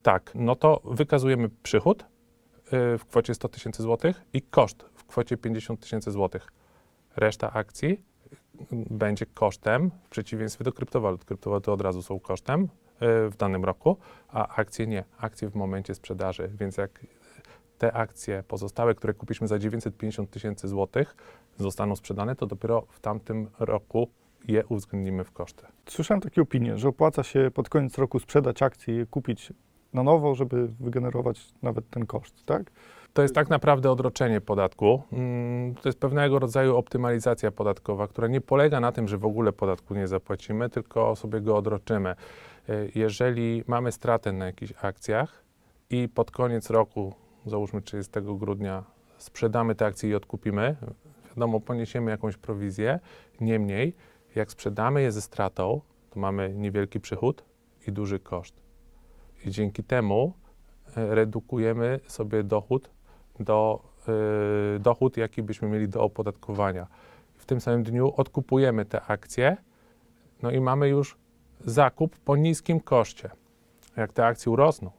Tak, 0.05 0.33
no 0.35 0.57
to 0.57 0.81
wykazujemy 0.85 1.49
przychód 1.63 2.03
y, 2.03 2.99
w 2.99 3.07
kwocie 3.07 3.35
100 3.35 3.49
tysięcy 3.49 3.83
złotych 3.83 4.23
i 4.33 4.43
koszt 4.43 4.85
w 4.95 5.05
kwocie 5.05 5.37
50 5.37 5.81
tysięcy 5.81 6.11
złotych. 6.11 6.49
Reszta 7.17 7.53
akcji 7.53 7.89
y, 7.93 8.67
będzie 8.91 9.27
kosztem, 9.27 9.91
w 10.05 10.09
przeciwieństwie 10.09 10.65
do 10.65 10.73
kryptowalut. 10.73 11.25
Kryptowaluty 11.25 11.73
od 11.73 11.81
razu 11.81 12.03
są 12.03 12.21
kosztem 12.21 12.63
y, 12.63 12.69
w 13.31 13.37
danym 13.37 13.65
roku, 13.65 13.97
a 14.29 14.57
akcje 14.57 14.87
nie. 14.87 15.05
Akcje 15.19 15.49
w 15.49 15.55
momencie 15.55 15.95
sprzedaży, 15.95 16.51
więc 16.55 16.77
jak 16.77 17.07
te 17.79 17.93
akcje 17.93 18.43
pozostałe, 18.49 18.95
które 18.95 19.15
kupiliśmy 19.15 19.49
za 19.49 19.59
950 19.59 20.31
tysięcy 20.31 20.69
złotych, 20.69 21.17
zostaną 21.59 21.97
sprzedane, 21.97 22.37
to 22.37 22.47
dopiero 22.47 22.87
w 22.89 23.01
tamtym 23.01 23.51
roku 23.59 24.09
je 24.49 24.67
uwzględnimy 24.67 25.25
w 25.25 25.33
koszty. 25.33 25.67
Słyszałem 25.89 26.21
takie 26.21 26.43
opinie, 26.43 26.79
że 26.79 26.89
opłaca 26.89 27.23
się 27.23 27.51
pod 27.55 27.69
koniec 27.69 27.99
roku 27.99 28.19
sprzedać 28.19 28.63
akcje 28.63 29.01
i 29.01 29.07
kupić 29.07 29.53
na 29.95 30.03
nowo, 30.03 30.35
żeby 30.35 30.69
wygenerować 30.81 31.53
nawet 31.63 31.91
ten 31.91 32.07
koszt, 32.07 32.45
tak? 32.47 32.71
To 33.13 33.23
jest 33.23 33.35
tak 33.35 33.51
naprawdę 33.51 33.91
odroczenie 33.91 34.41
podatku. 34.41 35.03
Mm, 35.13 35.75
To 35.75 35.89
jest 35.89 35.99
pewnego 35.99 36.39
rodzaju 36.39 36.77
optymalizacja 36.77 37.51
podatkowa, 37.51 38.09
która 38.09 38.29
nie 38.29 38.41
polega 38.41 38.81
na 38.81 38.93
tym, 38.93 39.09
że 39.09 39.19
w 39.19 39.25
ogóle 39.25 39.53
podatku 39.53 39.95
nie 39.95 40.09
zapłacimy, 40.09 40.71
tylko 40.71 41.17
sobie 41.17 41.41
go 41.41 41.57
odroczymy. 41.57 42.15
Y, 42.69 42.91
Jeżeli 42.95 43.65
mamy 43.67 43.93
stratę 43.93 44.33
na 44.33 44.47
jakichś 44.47 44.73
akcjach 44.83 45.45
i 45.91 46.09
pod 46.09 46.31
koniec 46.31 46.71
roku, 46.71 47.15
załóżmy 47.47 47.83
30 47.83 48.13
grudnia, 48.23 48.85
sprzedamy 49.19 49.75
te 49.75 49.87
akcje 49.87 50.11
i 50.11 50.15
odkupimy, 50.15 50.77
wiadomo, 51.29 51.61
poniesiemy 51.61 52.11
jakąś 52.11 52.37
prowizję. 52.37 53.01
Niemniej, 53.41 53.95
jak 54.35 54.51
sprzedamy 54.51 55.03
je 55.03 55.13
ze 55.13 55.23
stratą, 55.23 55.81
to 56.11 56.21
mamy 56.21 56.55
niewielki 56.55 57.01
przychód 57.01 57.45
i 57.87 57.93
duży 57.93 58.19
koszt. 58.19 58.64
I 59.47 59.51
dzięki 59.51 59.85
temu 59.85 60.33
e, 60.97 61.15
redukujemy 61.15 62.01
sobie 62.07 62.45
dochód 62.45 62.91
do 63.41 63.83
y, 64.77 64.81
dochód, 64.81 65.17
jaki 65.17 65.43
byśmy 65.43 65.69
mieli 65.69 65.89
do 65.89 66.03
opodatkowania. 66.03 66.87
W 67.37 67.47
tym 67.47 67.61
samym 67.61 67.83
dniu 67.83 68.13
odkupujemy 68.17 68.85
te 68.85 69.03
akcje, 69.03 69.57
no 70.43 70.51
i 70.51 70.61
mamy 70.61 70.89
już 70.89 71.17
zakup 71.61 72.19
po 72.19 72.37
niskim 72.37 72.81
koszcie. 72.81 73.31
Jak 73.97 74.13
te 74.13 74.27
akcje 74.27 74.53
urosną 74.53 74.91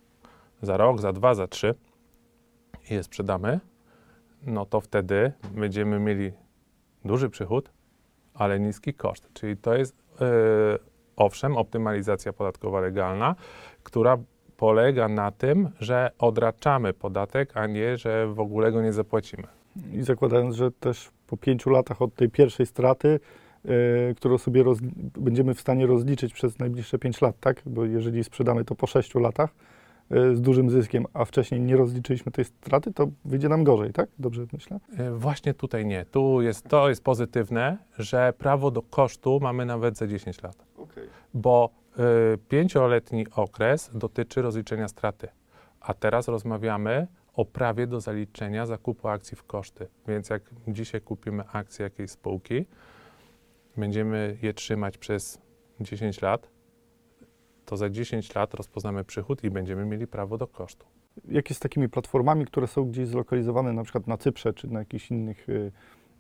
za 0.62 0.78
rok, 0.78 1.02
za 1.02 1.14
dwa, 1.14 1.36
za 1.36 1.48
trzy 1.48 1.76
i 2.90 2.94
je 2.94 3.04
sprzedamy, 3.04 3.60
no 4.46 4.66
to 4.66 4.82
wtedy 4.82 5.32
będziemy 5.52 6.00
mieli 6.00 6.32
duży 7.06 7.30
przychód, 7.30 7.72
ale 8.34 8.60
niski 8.60 8.94
koszt. 8.94 9.30
Czyli 9.34 9.58
to 9.58 9.76
jest 9.76 9.96
y, 9.96 10.26
owszem 11.16 11.58
optymalizacja 11.58 12.34
podatkowa 12.34 12.80
legalna, 12.80 13.36
która 13.84 14.18
polega 14.58 15.08
na 15.08 15.32
tym, 15.32 15.70
że 15.80 16.12
odraczamy 16.20 16.94
podatek, 16.94 17.58
a 17.58 17.68
nie, 17.68 17.98
że 17.98 18.28
w 18.28 18.40
ogóle 18.40 18.72
go 18.72 18.82
nie 18.82 18.94
zapłacimy. 18.94 19.44
I 19.94 20.02
zakładając, 20.02 20.56
że 20.56 20.72
też 20.72 21.10
po 21.28 21.38
pięciu 21.38 21.70
latach 21.70 22.02
od 22.02 22.16
tej 22.16 22.30
pierwszej 22.30 22.66
straty, 22.66 23.20
e, 24.10 24.14
którą 24.14 24.38
sobie 24.38 24.64
roz, 24.64 24.78
będziemy 25.20 25.54
w 25.54 25.62
stanie 25.62 25.88
rozliczyć 25.88 26.34
przez 26.34 26.60
najbliższe 26.60 27.00
pięć 27.00 27.22
lat, 27.22 27.40
tak? 27.40 27.62
Bo 27.66 27.86
jeżeli 27.86 28.24
sprzedamy 28.24 28.66
to 28.66 28.76
po 28.76 28.88
sześciu 28.88 29.20
latach 29.20 29.50
e, 30.12 30.36
z 30.36 30.42
dużym 30.42 30.70
zyskiem, 30.70 31.06
a 31.14 31.26
wcześniej 31.26 31.62
nie 31.62 31.78
rozliczyliśmy 31.78 32.32
tej 32.32 32.46
straty, 32.46 32.94
to 32.94 33.08
wyjdzie 33.26 33.50
nam 33.50 33.64
gorzej, 33.64 33.94
tak? 33.94 34.10
Dobrze 34.20 34.46
myślę? 34.54 34.80
E, 34.98 35.12
Właśnie 35.12 35.54
tutaj 35.54 35.86
nie. 35.86 36.06
Tu 36.06 36.42
jest, 36.42 36.68
to 36.68 36.90
jest 36.90 37.04
pozytywne, 37.04 37.78
że 37.98 38.34
prawo 38.38 38.72
do 38.72 38.82
kosztu 38.82 39.40
mamy 39.42 39.66
nawet 39.66 39.98
za 39.98 40.08
10 40.08 40.44
lat, 40.44 40.56
bo 41.34 41.70
y, 41.70 41.85
pięcioletni 42.50 43.26
okres 43.36 43.92
dotyczy 43.94 44.42
rozliczenia 44.42 44.88
straty, 44.88 45.28
a 45.82 45.94
teraz 45.94 46.28
rozmawiamy 46.28 47.08
o 47.34 47.46
prawie 47.46 47.88
do 47.88 48.02
zaliczenia 48.02 48.66
zakupu 48.66 49.08
akcji 49.08 49.38
w 49.38 49.44
koszty. 49.44 49.88
Więc 50.08 50.30
jak 50.30 50.42
dzisiaj 50.68 51.02
kupimy 51.02 51.44
akcje 51.48 51.84
jakiejś 51.84 52.12
spółki, 52.12 52.66
będziemy 53.78 54.38
je 54.42 54.54
trzymać 54.54 54.98
przez 54.98 55.42
10 55.80 56.22
lat, 56.22 56.50
to 57.66 57.78
za 57.78 57.90
10 57.90 58.36
lat 58.36 58.54
rozpoznamy 58.54 59.04
przychód 59.04 59.44
i 59.44 59.50
będziemy 59.50 59.86
mieli 59.86 60.08
prawo 60.08 60.38
do 60.38 60.48
kosztu. 60.48 60.86
Jak 61.28 61.50
jest 61.50 61.58
z 61.58 61.62
takimi 61.62 61.90
platformami, 61.90 62.46
które 62.46 62.68
są 62.68 62.86
gdzieś 62.86 63.08
zlokalizowane 63.08 63.74
na 63.74 63.84
przykład 63.84 64.08
na 64.08 64.18
Cyprze, 64.18 64.54
czy 64.54 64.68
na 64.68 64.80
jakichś 64.80 65.12
innych, 65.12 65.50
y, 65.50 65.72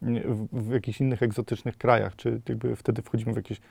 w, 0.01 0.48
w 0.51 0.72
jakichś 0.72 1.01
innych 1.01 1.24
egzotycznych 1.24 1.77
krajach, 1.77 2.15
czy 2.15 2.41
jakby 2.50 2.75
wtedy 2.75 3.01
wchodzimy 3.01 3.34
w 3.34 3.36
jakieś 3.36 3.58
y, 3.58 3.62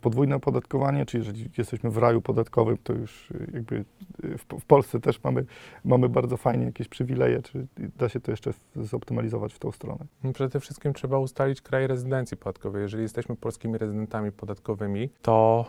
podwójne 0.00 0.36
opodatkowanie, 0.36 1.06
czy 1.06 1.18
jeżeli 1.18 1.50
jesteśmy 1.58 1.90
w 1.90 1.96
raju 1.96 2.22
podatkowym, 2.22 2.78
to 2.82 2.92
już 2.92 3.30
y, 3.30 3.50
jakby 3.54 3.84
y, 4.24 4.38
w, 4.38 4.44
w 4.60 4.64
Polsce 4.64 5.00
też 5.00 5.24
mamy, 5.24 5.44
mamy 5.84 6.08
bardzo 6.08 6.36
fajnie 6.36 6.64
jakieś 6.64 6.88
przywileje, 6.88 7.42
czy 7.42 7.66
da 7.96 8.08
się 8.08 8.20
to 8.20 8.30
jeszcze 8.30 8.50
zoptymalizować 8.76 9.54
w 9.54 9.58
tą 9.58 9.72
stronę? 9.72 10.04
No, 10.24 10.32
Przede 10.32 10.60
wszystkim 10.60 10.92
trzeba 10.92 11.18
ustalić 11.18 11.62
kraj 11.62 11.86
rezydencji 11.86 12.36
podatkowej. 12.36 12.82
Jeżeli 12.82 13.02
jesteśmy 13.02 13.36
polskimi 13.36 13.78
rezydentami 13.78 14.32
podatkowymi, 14.32 15.10
to 15.22 15.66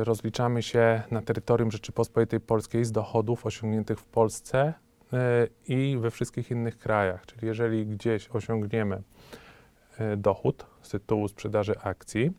y, 0.00 0.04
rozliczamy 0.04 0.62
się 0.62 1.02
na 1.10 1.22
terytorium 1.22 1.70
Rzeczypospolitej 1.70 2.40
Polskiej 2.40 2.84
z 2.84 2.92
dochodów 2.92 3.46
osiągniętych 3.46 3.98
w 3.98 4.04
Polsce 4.04 4.74
y, 5.12 5.16
i 5.68 5.96
we 6.00 6.10
wszystkich 6.10 6.50
innych 6.50 6.78
krajach. 6.78 7.26
Czyli 7.26 7.46
jeżeli 7.46 7.86
gdzieś 7.86 8.28
osiągniemy 8.28 9.02
y, 10.00 10.16
dochód 10.16 10.66
z 10.82 10.90
tytułu 10.90 11.28
sprzedaży 11.28 11.78
akcji, 11.78 12.30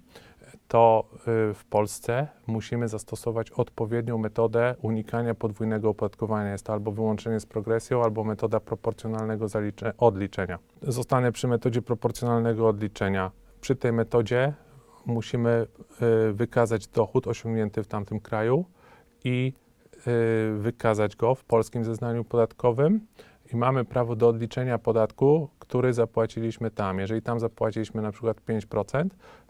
to 0.71 1.03
y, 1.51 1.53
w 1.53 1.65
Polsce 1.69 2.27
musimy 2.47 2.87
zastosować 2.87 3.51
odpowiednią 3.51 4.17
metodę 4.17 4.75
unikania 4.81 5.35
podwójnego 5.35 5.89
opodatkowania. 5.89 6.51
Jest 6.51 6.65
to 6.65 6.73
albo 6.73 6.91
wyłączenie 6.91 7.39
z 7.39 7.45
progresją, 7.45 8.03
albo 8.03 8.23
metoda 8.23 8.59
proporcjonalnego 8.59 9.45
odliczenia. 9.97 10.59
Zostanę 10.81 11.31
przy 11.31 11.47
metodzie 11.47 11.81
proporcjonalnego 11.81 12.67
odliczenia. 12.67 13.31
Przy 13.61 13.75
tej 13.75 13.93
metodzie 13.93 14.53
musimy 15.05 15.67
y, 16.29 16.33
wykazać 16.33 16.87
dochód 16.87 17.27
osiągnięty 17.27 17.83
w 17.83 17.87
tamtym 17.87 18.19
kraju 18.19 18.65
i 19.23 19.53
y, 20.07 20.57
wykazać 20.57 21.15
go 21.15 21.35
w 21.35 21.43
polskim 21.43 21.83
zeznaniu 21.83 22.23
podatkowym 22.23 23.07
i 23.53 23.55
mamy 23.55 23.85
prawo 23.85 24.15
do 24.15 24.27
odliczenia 24.27 24.77
podatku, 24.77 25.49
który 25.71 25.93
zapłaciliśmy 25.93 26.71
tam. 26.71 26.99
Jeżeli 26.99 27.21
tam 27.21 27.39
zapłaciliśmy 27.39 28.01
na 28.01 28.11
przykład 28.11 28.37
5%, 28.41 29.05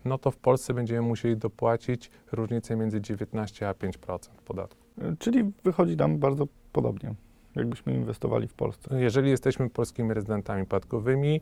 no 0.06 0.18
to 0.18 0.32
w 0.32 0.38
Polsce 0.38 0.74
będziemy 0.74 1.02
musieli 1.02 1.38
dopłacić 1.38 2.12
różnicę 2.32 2.76
między 2.76 3.02
19 3.02 3.70
a 3.70 3.74
5% 3.74 4.18
podatku. 4.46 4.82
Czyli 5.20 5.52
wychodzi 5.64 5.98
nam 5.98 6.18
bardzo 6.18 6.48
podobnie, 6.72 7.14
jakbyśmy 7.56 7.94
inwestowali 7.94 8.48
w 8.48 8.54
Polsce. 8.54 9.02
Jeżeli 9.02 9.30
jesteśmy 9.30 9.70
polskimi 9.70 10.14
rezydentami 10.14 10.66
podatkowymi, 10.66 11.42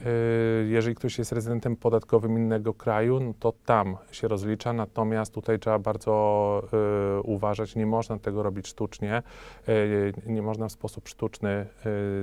y, 0.00 0.68
jeżeli 0.68 0.94
ktoś 0.96 1.18
jest 1.18 1.32
rezydentem 1.32 1.76
podatkowym 1.76 2.38
innego 2.38 2.74
kraju, 2.74 3.20
no 3.20 3.34
to 3.40 3.52
tam 3.66 3.96
się 4.10 4.28
rozlicza, 4.28 4.72
natomiast 4.72 5.34
tutaj 5.34 5.58
trzeba 5.58 5.78
bardzo 5.78 6.62
y, 7.18 7.22
uważać, 7.22 7.76
nie 7.76 7.86
można 7.86 8.18
tego 8.18 8.42
robić 8.42 8.68
sztucznie, 8.68 9.22
y, 9.68 10.12
nie 10.26 10.42
można 10.42 10.68
w 10.68 10.72
sposób 10.72 11.08
sztuczny 11.08 11.66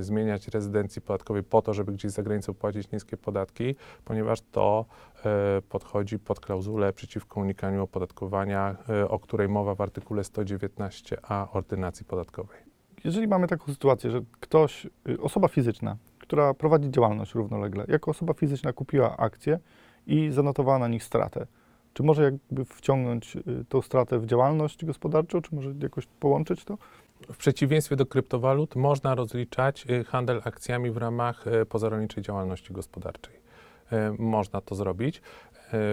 zmieniać 0.00 0.48
rezydencji 0.48 1.02
podatkowej 1.02 1.42
po 1.42 1.62
to, 1.62 1.74
żeby 1.74 1.92
gdzieś 1.92 2.10
za 2.10 2.22
granicą 2.22 2.54
płacić 2.54 2.90
niskie 2.90 3.16
podatki, 3.16 3.74
ponieważ 4.04 4.40
to 4.52 4.84
podchodzi 5.68 6.18
pod 6.18 6.40
klauzulę 6.40 6.92
przeciwko 6.92 7.40
unikaniu 7.40 7.82
opodatkowania, 7.82 8.76
o 9.08 9.18
której 9.18 9.48
mowa 9.48 9.74
w 9.74 9.80
artykule 9.80 10.22
119a 10.22 11.46
ordynacji 11.52 12.06
podatkowej. 12.06 12.67
Jeżeli 13.04 13.28
mamy 13.28 13.46
taką 13.46 13.72
sytuację, 13.72 14.10
że 14.10 14.20
ktoś, 14.40 14.86
y, 15.08 15.20
osoba 15.20 15.48
fizyczna, 15.48 15.96
która 16.18 16.54
prowadzi 16.54 16.90
działalność 16.90 17.34
równolegle, 17.34 17.84
jako 17.88 18.10
osoba 18.10 18.34
fizyczna 18.34 18.72
kupiła 18.72 19.16
akcje 19.16 19.58
i 20.06 20.30
zanotowała 20.30 20.78
na 20.78 20.88
nich 20.88 21.04
stratę, 21.04 21.46
czy 21.94 22.02
może 22.02 22.22
jakby 22.22 22.64
wciągnąć 22.64 23.36
y, 23.36 23.64
tą 23.68 23.82
stratę 23.82 24.18
w 24.18 24.26
działalność 24.26 24.84
gospodarczą, 24.84 25.42
czy 25.42 25.54
może 25.54 25.74
jakoś 25.82 26.06
połączyć 26.06 26.64
to? 26.64 26.78
W 27.32 27.36
przeciwieństwie 27.36 27.96
do 27.96 28.06
kryptowalut 28.06 28.76
można 28.76 29.14
rozliczać 29.14 29.86
y, 29.90 30.04
handel 30.04 30.40
akcjami 30.44 30.90
w 30.90 30.96
ramach 30.96 31.44
pozarolniczej 31.68 32.22
działalności 32.22 32.72
gospodarczej. 32.72 33.48
Można 34.18 34.60
to 34.60 34.74
zrobić. 34.74 35.22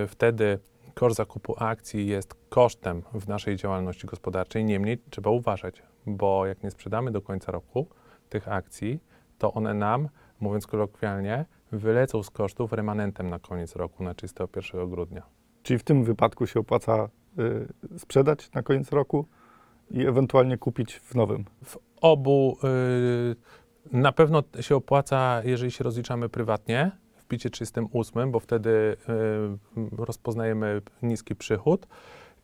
Wtedy 0.08 0.60
koszt 0.94 1.18
zakupu 1.18 1.56
akcji 1.58 2.08
jest 2.08 2.36
kosztem 2.50 3.02
w 3.14 3.28
naszej 3.28 3.56
działalności 3.56 4.08
gospodarczej. 4.08 4.66
Niemniej 4.66 4.98
trzeba 5.10 5.30
uważać, 5.30 5.82
bo 6.08 6.46
jak 6.46 6.64
nie 6.64 6.72
sprzedamy 6.72 7.12
do 7.12 7.22
końca 7.22 7.52
roku 7.52 7.88
tych 8.30 8.48
akcji, 8.48 9.00
to 9.38 9.54
one 9.54 9.74
nam, 9.74 10.10
mówiąc 10.40 10.68
kolokwialnie, 10.68 11.46
wylecą 11.72 12.24
z 12.24 12.30
kosztów 12.30 12.74
remanentem 12.74 13.30
na 13.30 13.40
koniec 13.40 13.76
roku, 13.76 14.04
na 14.04 14.14
31 14.14 14.90
grudnia. 14.90 15.24
Czyli 15.64 15.80
w 15.80 15.84
tym 15.84 16.04
wypadku 16.04 16.48
się 16.48 16.60
opłaca 16.60 17.10
y, 17.94 18.00
sprzedać 18.00 18.52
na 18.52 18.64
koniec 18.64 18.92
roku 18.92 19.26
i 19.92 20.06
ewentualnie 20.06 20.58
kupić 20.58 21.00
w 21.00 21.16
nowym. 21.16 21.46
w 21.64 21.78
obu 22.02 22.58
y, 22.64 23.36
na 23.92 24.12
pewno 24.12 24.44
się 24.62 24.76
opłaca, 24.76 25.42
jeżeli 25.44 25.72
się 25.72 25.84
rozliczamy 25.84 26.30
prywatnie 26.30 26.92
w 27.16 27.26
picie 27.26 27.50
38, 27.50 28.32
bo 28.32 28.40
wtedy 28.40 28.98
y, 29.80 29.96
rozpoznajemy 29.98 30.82
niski 31.02 31.36
przychód 31.36 31.88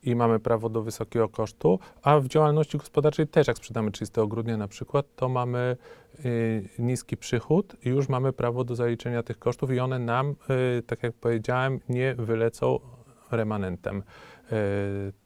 i 0.03 0.15
mamy 0.15 0.39
prawo 0.39 0.69
do 0.69 0.81
wysokiego 0.81 1.29
kosztu, 1.29 1.79
a 2.01 2.19
w 2.19 2.27
działalności 2.27 2.77
gospodarczej 2.77 3.27
też 3.27 3.47
jak 3.47 3.57
sprzedamy 3.57 3.91
30 3.91 4.21
grudnia 4.27 4.57
na 4.57 4.67
przykład, 4.67 5.05
to 5.15 5.29
mamy 5.29 5.77
y, 6.25 6.69
niski 6.79 7.17
przychód 7.17 7.75
i 7.85 7.89
już 7.89 8.09
mamy 8.09 8.33
prawo 8.33 8.63
do 8.63 8.75
zaliczenia 8.75 9.23
tych 9.23 9.39
kosztów 9.39 9.71
i 9.71 9.79
one 9.79 9.99
nam, 9.99 10.35
y, 10.79 10.83
tak 10.83 11.03
jak 11.03 11.13
powiedziałem, 11.13 11.79
nie 11.89 12.15
wylecą 12.15 12.79
remanentem 13.31 13.97
y, 13.97 14.03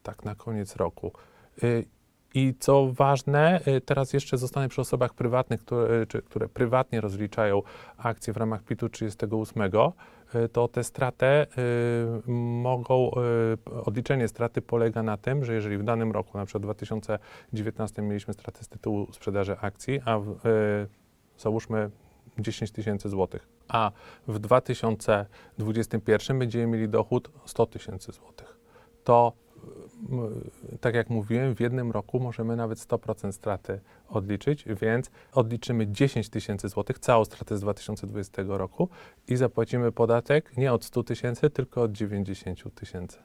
tak 0.04 0.26
na 0.26 0.36
konies 0.36 0.76
roku. 0.76 1.12
Y, 1.64 1.86
i 2.36 2.54
co 2.60 2.92
ważne, 2.94 3.60
y, 3.68 3.82
teraz 3.82 4.14
jeszcze 4.14 4.38
zostanę 4.38 4.70
przy 4.70 4.82
osobach 4.82 5.14
prywatnych, 5.14 5.62
które, 5.62 6.06
które 6.06 6.50
prywatnie 6.50 7.02
rozliczają 7.02 7.62
akcje 7.98 8.34
w 8.34 8.38
ramach 8.38 8.64
PIT-u 8.64 8.90
38, 8.90 9.64
y, 9.64 9.92
to 10.52 10.68
tę 10.68 10.84
stratę 10.84 11.48
y, 12.28 12.32
mogą, 12.62 13.12
y, 13.68 13.84
odliczenie 13.86 14.28
straty 14.28 14.62
polega 14.62 15.04
na 15.04 15.18
tym, 15.18 15.46
że 15.46 15.54
jeżeli 15.54 15.78
w 15.78 15.84
danym 15.84 16.12
roku, 16.12 16.38
na 16.38 16.46
przykład 16.46 16.64
w 16.64 16.66
2019 16.66 18.02
mieliśmy 18.02 18.34
stratę 18.34 18.64
z 18.64 18.68
tytułu 18.68 19.08
sprzedaży 19.12 19.58
akcji, 19.62 20.02
a 20.06 20.20
w, 20.20 20.30
y, 20.30 20.36
załóżmy 21.38 21.90
10 22.40 22.72
tysięcy 22.72 23.10
złotych, 23.10 23.48
a 23.68 23.92
w 24.28 24.40
2021 24.40 26.40
będziemy 26.40 26.68
mieli 26.68 26.90
dochód 26.90 27.32
100 27.46 27.66
tysięcy 27.66 28.12
złotych, 28.12 28.58
to 29.04 29.34
tak 30.82 30.96
jak 30.96 31.10
mówiłem, 31.10 31.56
w 31.56 31.60
jednym 31.60 31.92
roku 31.92 32.20
możemy 32.20 32.56
nawet 32.56 32.80
100% 32.80 33.32
straty 33.32 33.80
odliczyć, 34.10 34.66
więc 34.82 35.12
odliczymy 35.34 35.88
10 35.88 36.30
tysięcy 36.30 36.70
złotych, 36.70 37.00
całą 37.00 37.26
stratę 37.26 37.58
z 37.58 37.62
2020 37.62 38.44
roku 38.48 38.90
i 39.28 39.36
zapłacimy 39.36 39.92
podatek 39.92 40.58
nie 40.58 40.74
od 40.74 40.86
100 40.86 41.04
tysięcy, 41.04 41.50
tylko 41.50 41.82
od 41.82 41.92
90 41.92 42.76
tysięcy. 42.76 43.18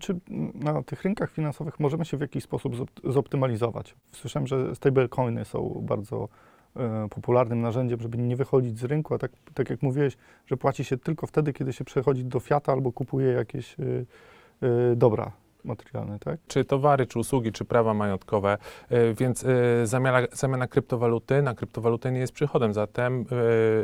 Czy 0.00 0.20
na 0.54 0.82
tych 0.82 1.02
rynkach 1.02 1.30
finansowych 1.30 1.80
możemy 1.80 2.04
się 2.04 2.16
w 2.16 2.20
jakiś 2.20 2.44
sposób 2.44 2.76
zopt- 2.76 3.12
zoptymalizować? 3.12 3.94
Słyszałem, 4.12 4.46
że 4.46 4.74
stablecoiny 4.74 5.44
są 5.44 5.82
bardzo 5.82 6.28
e, 6.76 7.08
popularnym 7.08 7.60
narzędziem, 7.60 8.00
żeby 8.00 8.18
nie 8.18 8.36
wychodzić 8.36 8.78
z 8.78 8.84
rynku, 8.84 9.14
a 9.14 9.18
tak, 9.18 9.32
tak 9.54 9.70
jak 9.70 9.82
mówiłeś, 9.82 10.16
że 10.46 10.56
płaci 10.56 10.84
się 10.84 10.96
tylko 10.96 11.26
wtedy, 11.26 11.52
kiedy 11.52 11.72
się 11.72 11.84
przechodzi 11.84 12.24
do 12.24 12.40
fiata 12.40 12.72
albo 12.72 12.92
kupuje 12.92 13.28
jakieś 13.28 13.76
y, 13.80 14.06
dobra 14.96 15.32
materialne, 15.66 16.18
tak? 16.18 16.40
czy 16.46 16.64
towary, 16.64 17.06
czy 17.06 17.18
usługi, 17.18 17.52
czy 17.52 17.64
prawa 17.64 17.94
majątkowe, 17.94 18.58
y, 18.92 19.14
więc 19.14 19.44
y, 19.44 19.46
zamiana, 19.84 20.26
zamiana 20.32 20.68
kryptowaluty 20.68 21.42
na 21.42 21.54
kryptowalutę 21.54 22.12
nie 22.12 22.20
jest 22.20 22.32
przychodem, 22.32 22.74
zatem 22.74 23.24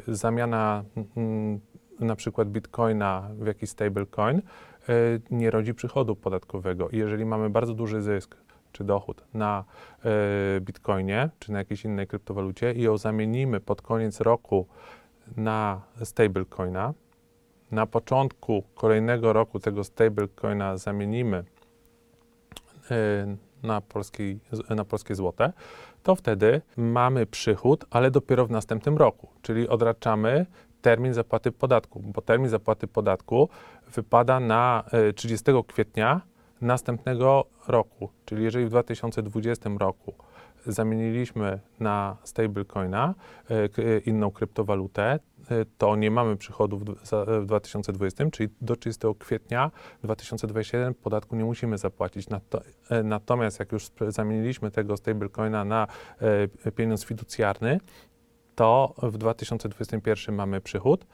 y, 0.08 0.14
zamiana 0.14 0.84
mm, 1.16 1.60
na 2.00 2.16
przykład 2.16 2.48
bitcoina 2.48 3.28
w 3.38 3.46
jakiś 3.46 3.70
stablecoin 3.70 4.42
nie 5.30 5.50
rodzi 5.50 5.74
przychodu 5.74 6.16
podatkowego. 6.16 6.88
Jeżeli 6.92 7.24
mamy 7.24 7.50
bardzo 7.50 7.74
duży 7.74 8.02
zysk 8.02 8.36
czy 8.72 8.84
dochód 8.84 9.24
na 9.34 9.64
bitcoinie, 10.60 11.30
czy 11.38 11.52
na 11.52 11.58
jakiejś 11.58 11.84
innej 11.84 12.06
kryptowalucie 12.06 12.72
i 12.72 12.82
ją 12.82 12.96
zamienimy 12.96 13.60
pod 13.60 13.82
koniec 13.82 14.20
roku 14.20 14.66
na 15.36 15.80
stablecoina, 16.04 16.94
na 17.70 17.86
początku 17.86 18.62
kolejnego 18.74 19.32
roku 19.32 19.58
tego 19.58 19.84
stablecoina 19.84 20.76
zamienimy 20.76 21.44
na, 23.62 23.80
polskiej, 23.80 24.40
na 24.70 24.84
polskie 24.84 25.14
złote, 25.14 25.52
to 26.02 26.14
wtedy 26.16 26.62
mamy 26.76 27.26
przychód, 27.26 27.84
ale 27.90 28.10
dopiero 28.10 28.46
w 28.46 28.50
następnym 28.50 28.96
roku, 28.96 29.28
czyli 29.42 29.68
odraczamy 29.68 30.46
termin 30.82 31.14
zapłaty 31.14 31.52
podatku, 31.52 32.00
bo 32.00 32.22
termin 32.22 32.48
zapłaty 32.48 32.86
podatku 32.86 33.48
wypada 33.94 34.40
na 34.40 34.84
y, 35.10 35.12
30 35.12 35.44
kwietnia 35.66 36.20
następnego 36.60 37.44
roku, 37.68 38.08
czyli 38.24 38.44
jeżeli 38.44 38.66
w 38.66 38.68
2020 38.68 39.70
roku 39.78 40.14
zamieniliśmy 40.66 41.60
na 41.80 42.16
stablecoina 42.24 43.14
k- 43.48 43.82
y, 43.82 44.02
inną 44.06 44.30
kryptowalutę, 44.30 45.18
y, 45.50 45.66
to 45.78 45.96
nie 45.96 46.10
mamy 46.10 46.36
przychodów 46.36 46.84
w, 46.84 47.06
za- 47.06 47.24
w 47.24 47.46
2020, 47.46 48.30
czyli 48.30 48.48
do 48.60 48.76
30 48.76 49.06
kwietnia 49.18 49.70
2021 50.04 50.94
podatku 50.94 51.36
nie 51.36 51.44
musimy 51.44 51.78
zapłacić. 51.78 52.28
Nato, 52.28 52.60
e, 52.90 53.02
natomiast 53.02 53.58
jak 53.60 53.72
już 53.72 53.90
zamieniliśmy 54.08 54.70
tego 54.70 54.96
stablecoina 54.96 55.64
na 55.64 55.86
e, 56.64 56.72
pieniądz 56.72 57.04
fiducjarny, 57.04 57.80
to 58.54 58.94
w 59.02 59.18
2021 59.18 60.34
mamy 60.34 60.60
przychód, 60.60 61.06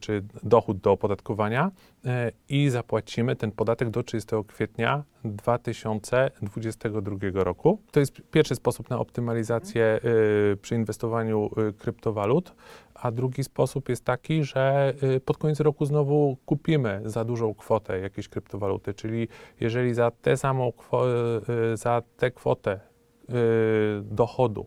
czy 0.00 0.22
dochód 0.42 0.78
do 0.78 0.92
opodatkowania 0.92 1.70
y, 2.04 2.08
i 2.48 2.70
zapłacimy 2.70 3.36
ten 3.36 3.52
podatek 3.52 3.90
do 3.90 4.02
30 4.02 4.36
kwietnia 4.46 5.04
2022 5.24 7.44
roku. 7.44 7.78
To 7.90 8.00
jest 8.00 8.12
pierwszy 8.30 8.54
sposób 8.54 8.90
na 8.90 8.98
optymalizację 8.98 10.00
y, 10.52 10.56
przy 10.56 10.74
inwestowaniu 10.74 11.50
y, 11.68 11.72
kryptowalut, 11.72 12.54
a 12.94 13.10
drugi 13.10 13.44
sposób 13.44 13.88
jest 13.88 14.04
taki, 14.04 14.44
że 14.44 14.94
y, 15.16 15.20
pod 15.20 15.38
koniec 15.38 15.60
roku 15.60 15.84
znowu 15.84 16.36
kupimy 16.46 17.00
za 17.04 17.24
dużą 17.24 17.54
kwotę 17.54 18.00
jakiejś 18.00 18.28
kryptowaluty, 18.28 18.94
czyli 18.94 19.28
jeżeli 19.60 19.94
za 19.94 20.10
tę 20.10 20.36
samą 20.36 20.72
y, 21.72 21.76
za 21.76 22.02
tę 22.16 22.30
kwotę 22.30 22.80
y, 23.30 23.34
dochodu 24.02 24.66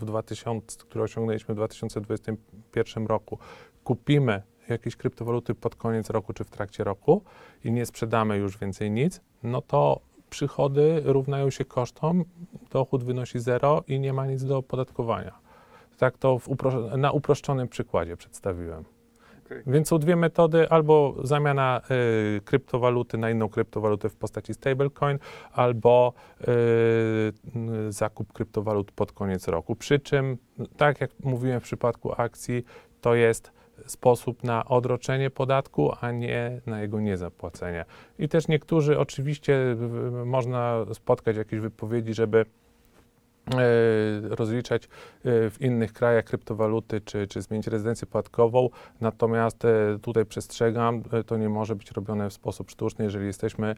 w 0.00 0.04
2000, 0.04 0.78
które 0.78 1.04
osiągnęliśmy 1.04 1.54
w 1.54 1.56
2021 1.56 3.06
roku, 3.06 3.38
kupimy 3.88 4.42
jakieś 4.68 4.96
kryptowaluty 4.96 5.54
pod 5.54 5.74
koniec 5.74 6.10
roku 6.10 6.32
czy 6.32 6.44
w 6.44 6.50
trakcie 6.50 6.84
roku 6.84 7.22
i 7.64 7.72
nie 7.72 7.86
sprzedamy 7.86 8.36
już 8.36 8.58
więcej 8.58 8.90
nic, 8.90 9.20
no 9.42 9.62
to 9.62 10.00
przychody 10.30 11.02
równają 11.04 11.50
się 11.50 11.64
kosztom, 11.64 12.24
dochód 12.70 13.04
wynosi 13.04 13.38
zero 13.40 13.84
i 13.88 14.00
nie 14.00 14.12
ma 14.12 14.26
nic 14.26 14.44
do 14.44 14.56
opodatkowania. 14.56 15.38
Tak 15.98 16.18
to 16.18 16.40
na 16.96 17.12
uproszczonym 17.12 17.68
przykładzie 17.68 18.16
przedstawiłem. 18.16 18.84
Więc 19.66 19.88
są 19.88 19.98
dwie 19.98 20.16
metody, 20.16 20.68
albo 20.68 21.14
zamiana 21.22 21.80
y, 22.36 22.40
kryptowaluty 22.40 23.18
na 23.18 23.30
inną 23.30 23.48
kryptowalutę 23.48 24.08
w 24.08 24.16
postaci 24.16 24.54
stablecoin, 24.54 25.18
albo 25.52 26.12
y, 26.40 27.92
zakup 27.92 28.32
kryptowalut 28.32 28.92
pod 28.92 29.12
koniec 29.12 29.48
roku. 29.48 29.76
Przy 29.76 29.98
czym, 29.98 30.38
tak 30.76 31.00
jak 31.00 31.10
mówiłem 31.24 31.60
w 31.60 31.62
przypadku 31.62 32.12
akcji, 32.16 32.64
to 33.00 33.14
jest 33.14 33.57
sposób 33.86 34.44
na 34.44 34.64
odroczenie 34.64 35.30
podatku, 35.30 35.92
a 36.00 36.10
nie 36.12 36.60
na 36.66 36.80
jego 36.80 37.00
niezapłacenie. 37.00 37.84
I 38.18 38.28
też 38.28 38.48
niektórzy, 38.48 38.98
oczywiście, 38.98 39.76
można 40.24 40.84
spotkać 40.92 41.36
jakieś 41.36 41.60
wypowiedzi, 41.60 42.14
żeby 42.14 42.38
e, 42.38 42.44
rozliczać 44.22 44.84
e, 44.84 44.88
w 45.50 45.56
innych 45.60 45.92
krajach 45.92 46.24
kryptowaluty, 46.24 47.00
czy, 47.00 47.26
czy 47.26 47.42
zmienić 47.42 47.66
rezydencję 47.66 48.06
podatkową. 48.06 48.70
Natomiast 49.00 49.64
e, 49.64 49.98
tutaj 50.02 50.26
przestrzegam, 50.26 51.02
to 51.26 51.36
nie 51.36 51.48
może 51.48 51.76
być 51.76 51.90
robione 51.90 52.30
w 52.30 52.32
sposób 52.32 52.70
sztuczny. 52.70 53.04
Jeżeli 53.04 53.26
jesteśmy 53.26 53.74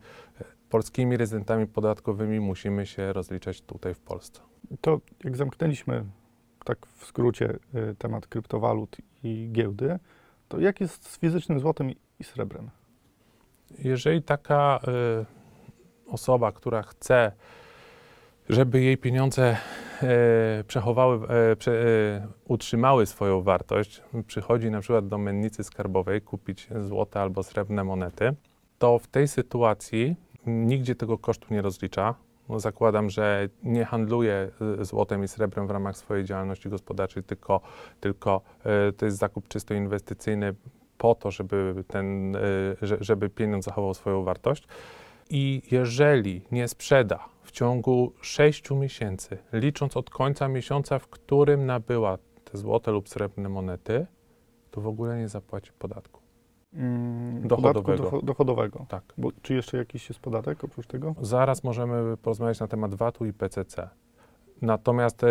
polskimi 0.70 1.16
rezydentami 1.16 1.66
podatkowymi, 1.66 2.40
musimy 2.40 2.86
się 2.86 3.12
rozliczać 3.12 3.60
tutaj 3.60 3.94
w 3.94 4.00
Polsce. 4.00 4.40
To 4.80 5.00
jak 5.24 5.36
zamknęliśmy 5.36 6.04
tak 6.64 6.86
w 6.86 7.04
skrócie 7.06 7.58
y, 7.74 7.94
temat 7.98 8.26
kryptowalut 8.26 8.96
i 9.22 9.48
giełdy, 9.52 9.98
to 10.48 10.60
jak 10.60 10.80
jest 10.80 11.12
z 11.12 11.18
fizycznym 11.18 11.60
złotem 11.60 11.90
i 12.20 12.24
srebrem? 12.24 12.70
Jeżeli 13.78 14.22
taka 14.22 14.80
y, 15.26 15.40
osoba, 16.12 16.52
która 16.52 16.82
chce, 16.82 17.32
żeby 18.48 18.82
jej 18.82 18.98
pieniądze 18.98 19.56
e, 20.02 20.64
przechowały, 20.66 21.28
e, 21.28 21.56
prze, 21.56 21.72
e, 21.72 22.26
utrzymały 22.48 23.06
swoją 23.06 23.42
wartość, 23.42 24.02
przychodzi 24.26 24.70
na 24.70 24.80
przykład 24.80 25.08
do 25.08 25.18
mennicy 25.18 25.64
skarbowej 25.64 26.22
kupić 26.22 26.68
złote 26.80 27.20
albo 27.20 27.42
srebrne 27.42 27.84
monety, 27.84 28.34
to 28.78 28.98
w 28.98 29.06
tej 29.06 29.28
sytuacji 29.28 30.16
nigdzie 30.46 30.94
tego 30.94 31.18
kosztu 31.18 31.54
nie 31.54 31.62
rozlicza. 31.62 32.14
Zakładam, 32.56 33.10
że 33.10 33.48
nie 33.62 33.84
handluje 33.84 34.50
y, 34.80 34.84
złotem 34.84 35.24
i 35.24 35.28
srebrem 35.28 35.66
w 35.66 35.70
ramach 35.70 35.96
swojej 35.96 36.24
działalności 36.24 36.68
gospodarczej, 36.68 37.22
tylko, 37.22 37.60
tylko 38.00 38.40
e, 38.64 38.92
to 38.92 39.04
jest 39.06 39.18
zakup 39.18 39.48
czysto 39.48 39.74
inwestycyjny 39.74 40.54
po 40.98 41.14
to, 41.14 41.30
żeby, 41.30 41.84
ten, 41.88 42.36
y, 42.36 42.40
że- 42.82 42.98
żeby 43.00 43.28
pieniądz 43.28 43.64
zachował 43.64 43.94
swoją 43.94 44.24
wartość. 44.24 44.68
I 45.30 45.62
jeżeli 45.70 46.42
nie 46.52 46.68
sprzeda 46.68 47.24
w 47.42 47.50
ciągu 47.50 48.12
6 48.20 48.70
miesięcy, 48.70 49.38
licząc 49.52 49.96
od 49.96 50.10
końca 50.10 50.48
miesiąca, 50.48 50.98
w 50.98 51.08
którym 51.08 51.66
nabyła 51.66 52.18
te 52.44 52.58
złote 52.58 52.90
lub 52.90 53.08
srebrne 53.08 53.48
monety, 53.48 54.06
to 54.70 54.80
w 54.80 54.86
ogóle 54.86 55.18
nie 55.18 55.28
zapłaci 55.28 55.70
podatku. 55.78 56.19
Mm, 56.74 57.48
Dochodowego. 57.48 57.82
Podatku 57.82 58.16
docho- 58.16 58.24
dochodowego. 58.24 58.86
Tak. 58.88 59.02
Bo, 59.18 59.28
czy 59.42 59.54
jeszcze 59.54 59.76
jakiś 59.76 60.08
jest 60.08 60.20
podatek 60.20 60.64
oprócz 60.64 60.86
tego? 60.86 61.14
Zaraz 61.20 61.64
możemy 61.64 62.16
porozmawiać 62.16 62.60
na 62.60 62.68
temat 62.68 62.94
VAT-u 62.94 63.26
i 63.26 63.32
PCC. 63.32 63.88
Natomiast 64.62 65.24
e, 65.24 65.28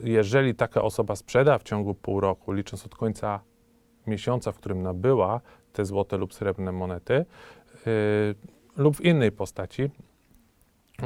jeżeli 0.00 0.54
taka 0.54 0.82
osoba 0.82 1.16
sprzeda 1.16 1.58
w 1.58 1.62
ciągu 1.62 1.94
pół 1.94 2.20
roku, 2.20 2.52
licząc 2.52 2.86
od 2.86 2.94
końca 2.94 3.40
miesiąca, 4.06 4.52
w 4.52 4.56
którym 4.56 4.82
nabyła 4.82 5.40
te 5.72 5.84
złote 5.84 6.16
lub 6.16 6.34
srebrne 6.34 6.72
monety, 6.72 7.14
e, 7.14 7.24
lub 8.76 8.96
w 8.96 9.00
innej 9.00 9.32
postaci, 9.32 9.90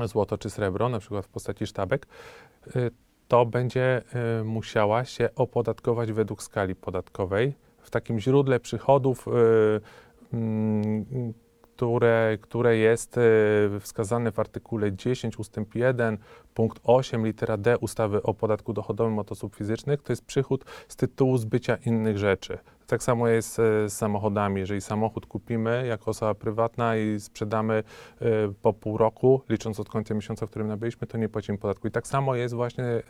złoto 0.05 0.39
czy 0.39 0.51
srebro, 0.51 0.89
na 0.89 0.99
przykład 0.99 1.27
w 1.27 1.29
postaci 1.29 1.67
sztabek, 1.67 2.07
e, 2.77 2.91
to 3.29 3.47
będzie 3.47 4.03
musiała 4.45 5.05
się 5.05 5.29
opodatkować 5.35 6.13
według 6.13 6.43
skali 6.43 6.75
podatkowej 6.75 7.55
w 7.83 7.91
takim 7.91 8.21
źródle 8.21 8.61
przychodów, 8.61 9.29
e, 9.29 9.31
mm, 10.33 11.35
które, 11.63 12.39
które 12.41 12.77
jest 12.77 13.19
e, 13.19 13.21
wskazane 13.81 14.33
w 14.33 14.39
artykule 14.39 14.93
10 14.93 15.39
ustęp 15.39 15.75
1 15.75 16.19
punkt 16.55 16.81
8 16.85 17.27
litera 17.27 17.57
D 17.57 17.79
ustawy 17.79 18.23
o 18.23 18.35
podatku 18.35 18.73
dochodowym 18.73 19.19
od 19.19 19.33
osób 19.33 19.57
fizycznych, 19.57 20.03
to 20.03 20.13
jest 20.13 20.25
przychód 20.25 20.65
z 20.89 20.97
tytułu 20.97 21.39
zbycia 21.39 21.77
innych 21.77 22.19
rzeczy. 22.19 22.59
Tak 22.91 23.03
samo 23.03 23.29
jest 23.29 23.59
e, 23.59 23.89
z 23.89 23.93
samochodami. 23.93 24.61
Jeżeli 24.61 24.81
samochód 24.81 25.27
kupimy 25.27 25.87
jako 25.87 26.11
osoba 26.11 26.35
prywatna 26.35 26.97
i 26.97 27.21
sprzedamy 27.21 27.75
e, 27.75 28.25
po 28.63 28.73
pół 28.73 28.99
roku, 28.99 29.43
licząc 29.49 29.81
od 29.81 29.89
końca 29.89 30.15
miesiąca, 30.15 30.47
w 30.47 30.51
którym 30.51 30.69
nabyliśmy, 30.69 31.07
to 31.07 31.19
nie 31.19 31.29
płacimy 31.29 31.59
podatku. 31.59 31.89
I 31.89 31.91
tak 31.91 32.07
samo 32.07 32.35
jest 32.35 32.55
właśnie 32.55 32.85
e, 32.85 33.03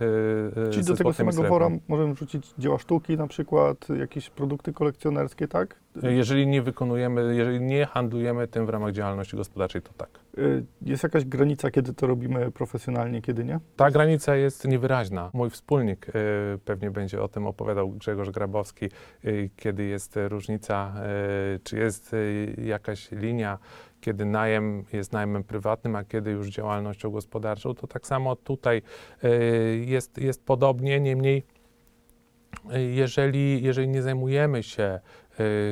Czyli 0.71 0.85
do 0.85 0.97
tego 0.97 1.13
samego 1.13 1.43
wora 1.43 1.69
możemy 1.89 2.15
wrzucić 2.15 2.55
dzieła 2.59 2.79
sztuki, 2.79 3.17
na 3.17 3.27
przykład 3.27 3.89
jakieś 3.89 4.31
produkty 4.31 4.73
kolekcjonerskie, 4.73 5.49
tak? 5.49 5.77
Jeżeli 6.03 6.47
nie 6.47 6.63
wykonujemy, 6.63 7.35
jeżeli 7.35 7.61
nie 7.61 7.87
handlujemy 7.87 8.49
tym 8.49 8.67
w 8.67 8.69
ramach 8.69 8.93
działalności 8.93 9.37
gospodarczej, 9.37 9.83
to 9.83 9.93
tak. 9.93 10.09
Y, 10.39 10.65
Jest 10.83 11.03
jakaś 11.03 11.25
granica, 11.25 11.71
kiedy 11.71 11.95
to 11.95 12.07
robimy 12.07 12.51
profesjonalnie, 12.51 13.23
kiedy 13.23 13.45
nie? 13.45 13.61
Ta 13.77 13.91
granica 13.91 14.37
jest 14.37 14.69
niewyraźna. 14.69 15.31
Mój 15.33 15.51
wspólnik 15.51 16.09
y, 16.09 16.13
pewnie 16.65 16.91
będzie 16.91 17.23
o 17.23 17.29
tym 17.29 17.47
opowiadał, 17.47 17.91
Grzegorz 17.91 18.31
Grabowski, 18.31 18.89
y, 19.25 19.51
kiedy 19.57 19.85
jest 19.85 20.19
różnica, 20.29 20.95
czy 21.65 21.79
jest 21.79 22.17
jakaś 22.65 23.11
linia, 23.11 23.59
kiedy 24.01 24.25
najem 24.25 24.85
jest 24.93 25.13
najmem 25.13 25.45
prywatnym, 25.45 25.97
a 25.97 26.05
kiedy 26.05 26.31
już 26.31 26.49
działalnością 26.49 27.11
gospodarczą, 27.11 27.75
to 27.75 27.87
tak 27.87 28.07
samo 28.07 28.37
tutaj 28.37 28.83
jest, 29.81 30.19
jest 30.19 30.45
podobnie, 30.45 31.01
niemniej 31.01 31.45
jeżeli, 32.95 33.63
jeżeli 33.63 33.89
nie 33.89 34.03
zajmujemy 34.03 34.63
się 34.63 35.01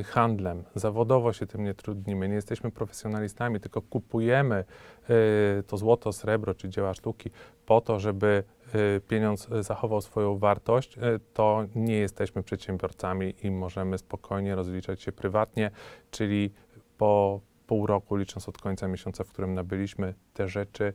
handlem, 0.04 0.64
zawodowo 0.74 1.32
się 1.32 1.46
tym 1.46 1.64
nie 1.64 1.74
trudnimy, 1.74 2.28
nie 2.28 2.34
jesteśmy 2.34 2.70
profesjonalistami, 2.70 3.60
tylko 3.60 3.82
kupujemy 3.82 4.64
y, 5.10 5.62
to 5.62 5.76
złoto, 5.76 6.12
srebro 6.12 6.54
czy 6.54 6.68
dzieła 6.68 6.94
sztuki 6.94 7.30
po 7.66 7.80
to, 7.80 8.00
żeby 8.00 8.44
y, 8.74 9.00
pieniądz 9.00 9.48
y, 9.48 9.62
zachował 9.62 10.00
swoją 10.00 10.38
wartość, 10.38 10.98
y, 10.98 11.00
to 11.34 11.64
nie 11.74 11.96
jesteśmy 11.96 12.42
przedsiębiorcami 12.42 13.34
i 13.42 13.50
możemy 13.50 13.98
spokojnie 13.98 14.54
rozliczać 14.54 15.02
się 15.02 15.12
prywatnie, 15.12 15.70
czyli 16.10 16.52
po 16.98 17.40
pół 17.66 17.86
roku, 17.86 18.16
licząc 18.16 18.48
od 18.48 18.58
końca 18.58 18.88
miesiąca, 18.88 19.24
w 19.24 19.28
którym 19.28 19.54
nabyliśmy 19.54 20.14
te 20.34 20.48
rzeczy, 20.48 20.92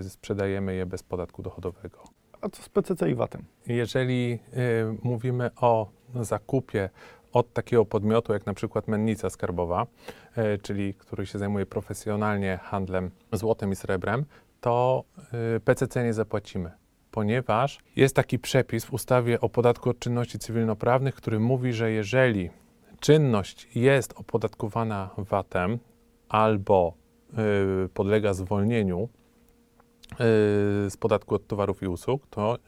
y, 0.00 0.10
sprzedajemy 0.10 0.74
je 0.74 0.86
bez 0.86 1.02
podatku 1.02 1.42
dochodowego. 1.42 2.04
A 2.40 2.48
co 2.48 2.62
z 2.62 2.68
PCC 2.68 3.10
i 3.10 3.14
VAT-em? 3.14 3.44
Jeżeli 3.66 4.32
y, 4.32 4.98
mówimy 5.02 5.50
o 5.56 5.90
zakupie 6.14 6.90
od 7.32 7.52
takiego 7.52 7.84
podmiotu, 7.84 8.32
jak 8.32 8.46
na 8.46 8.54
przykład 8.54 8.88
mennica 8.88 9.30
skarbowa, 9.30 9.86
y, 10.38 10.58
czyli 10.58 10.94
który 10.94 11.26
się 11.26 11.38
zajmuje 11.38 11.66
profesjonalnie 11.66 12.58
handlem 12.62 13.10
złotem 13.32 13.72
i 13.72 13.76
srebrem, 13.76 14.24
to 14.60 15.04
y, 15.56 15.60
PCC 15.60 16.04
nie 16.04 16.12
zapłacimy, 16.12 16.70
ponieważ 17.10 17.78
jest 17.96 18.16
taki 18.16 18.38
przepis 18.38 18.84
w 18.84 18.92
ustawie 18.92 19.40
o 19.40 19.48
podatku 19.48 19.90
od 19.90 19.98
czynności 19.98 20.38
cywilnoprawnych, 20.38 21.14
który 21.14 21.40
mówi, 21.40 21.72
że 21.72 21.90
jeżeli 21.90 22.50
czynność 23.00 23.68
jest 23.76 24.12
opodatkowana 24.16 25.10
VAT-em 25.18 25.78
albo 26.28 26.94
y, 27.84 27.88
podlega 27.88 28.34
zwolnieniu 28.34 29.08
z 30.88 30.96
podatku 30.96 31.34
od 31.34 31.46
towarów 31.46 31.82
i 31.82 31.86
usług, 31.86 32.26
to 32.30 32.58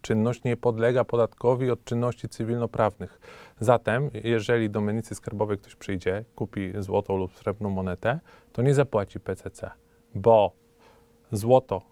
czynność 0.00 0.44
nie 0.44 0.56
podlega 0.56 1.04
podatkowi 1.04 1.70
od 1.70 1.84
czynności 1.84 2.28
cywilnoprawnych. 2.28 3.20
Zatem, 3.60 4.10
jeżeli 4.24 4.70
do 4.70 4.80
mennicy 4.80 5.14
skarbowej 5.14 5.58
ktoś 5.58 5.74
przyjdzie, 5.74 6.24
kupi 6.34 6.72
złotą 6.78 7.16
lub 7.16 7.36
srebrną 7.36 7.70
monetę, 7.70 8.20
to 8.52 8.62
nie 8.62 8.74
zapłaci 8.74 9.20
PCC, 9.20 9.70
bo 10.14 10.52
złoto 11.32 11.82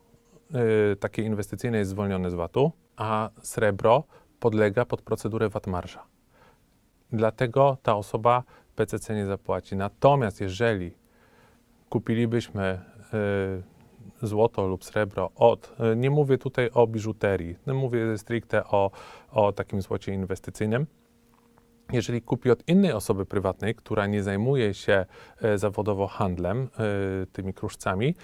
y, 0.92 0.97
takie 0.97 1.23
inwestycyjne 1.23 1.79
jest 1.79 1.90
zwolnione 1.90 2.31
z 2.31 2.35
VAT-u, 2.35 2.73
a 2.97 3.31
srebro 3.42 4.05
podlega 4.40 4.85
pod 4.85 5.03
procedurę 5.03 5.49
VAT 5.49 5.66
marża. 5.66 6.07
Dlatego 7.12 7.77
ta 7.83 7.97
osoba 7.97 8.42
PCC 8.77 9.14
nie 9.14 9.27
zapłaci. 9.27 9.77
Natomiast 9.77 10.40
jeżeli 10.40 10.97
kupilibyśmy 11.88 12.81
y, 13.61 13.75
złoto 14.22 14.66
lub 14.66 14.85
srebro 14.85 15.31
od, 15.35 15.72
y, 15.92 15.96
nie 15.96 16.11
mówię 16.11 16.38
tutaj 16.38 16.70
o 16.74 16.87
biżuterii, 16.87 17.57
no 17.66 17.74
mówię 17.74 18.18
stricte 18.18 18.64
o, 18.64 18.90
o 19.31 19.52
takim 19.52 19.83
złocie 19.83 20.12
inwestycyjnym. 20.12 20.87
Jeżeli 21.92 22.22
kupi 22.22 22.50
od 22.50 22.68
innej 22.68 22.92
osoby 22.92 23.26
prywatnej, 23.26 23.74
która 23.74 24.07
nie 24.07 24.22
zajmuje 24.22 24.74
się 24.74 25.07
y, 25.44 25.59
zawodowo 25.59 26.07
handlem 26.07 26.68
y, 27.22 27.26
tymi 27.26 27.55
kruszcami, 27.55 28.14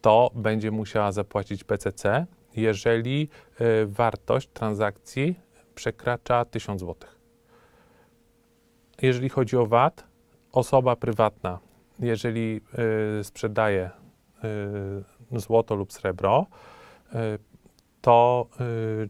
to 0.00 0.30
będzie 0.34 0.70
musiała 0.70 1.12
zapłacić 1.12 1.64
PCC, 1.64 2.26
jeżeli 2.56 3.28
wartość 3.86 4.48
transakcji 4.48 5.40
przekracza 5.74 6.44
1000 6.44 6.80
zł. 6.80 6.94
Jeżeli 9.02 9.28
chodzi 9.28 9.56
o 9.56 9.66
VAT, 9.66 10.04
osoba 10.52 10.96
prywatna, 10.96 11.58
jeżeli 11.98 12.60
sprzedaje 13.22 13.90
złoto 15.32 15.74
lub 15.74 15.92
srebro, 15.92 16.46
y, 17.14 17.16
to 18.00 18.46
y, 19.04 19.08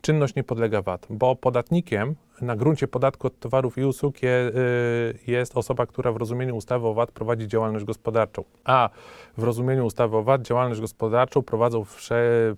czynność 0.00 0.34
nie 0.34 0.44
podlega 0.44 0.82
VAT, 0.82 1.06
bo 1.10 1.36
podatnikiem 1.36 2.14
na 2.40 2.56
gruncie 2.56 2.88
podatku 2.88 3.26
od 3.26 3.38
towarów 3.38 3.78
i 3.78 3.84
usług 3.84 4.22
je, 4.22 4.30
y, 4.30 5.18
jest 5.26 5.56
osoba, 5.56 5.86
która 5.86 6.12
w 6.12 6.16
rozumieniu 6.16 6.56
ustawy 6.56 6.86
o 6.86 6.94
VAT 6.94 7.12
prowadzi 7.12 7.48
działalność 7.48 7.84
gospodarczą, 7.84 8.44
a 8.64 8.90
w 9.38 9.42
rozumieniu 9.42 9.86
ustawy 9.86 10.16
o 10.16 10.22
VAT 10.22 10.42
działalność 10.42 10.80
gospodarczą 10.80 11.42
prowadzą 11.42 11.84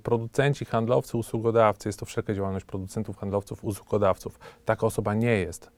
producenci, 0.02 0.64
handlowcy, 0.64 1.16
usługodawcy. 1.16 1.88
Jest 1.88 1.98
to 1.98 2.06
wszelka 2.06 2.34
działalność 2.34 2.64
producentów, 2.64 3.16
handlowców, 3.16 3.64
usługodawców. 3.64 4.38
Taka 4.64 4.86
osoba 4.86 5.14
nie 5.14 5.38
jest 5.38 5.70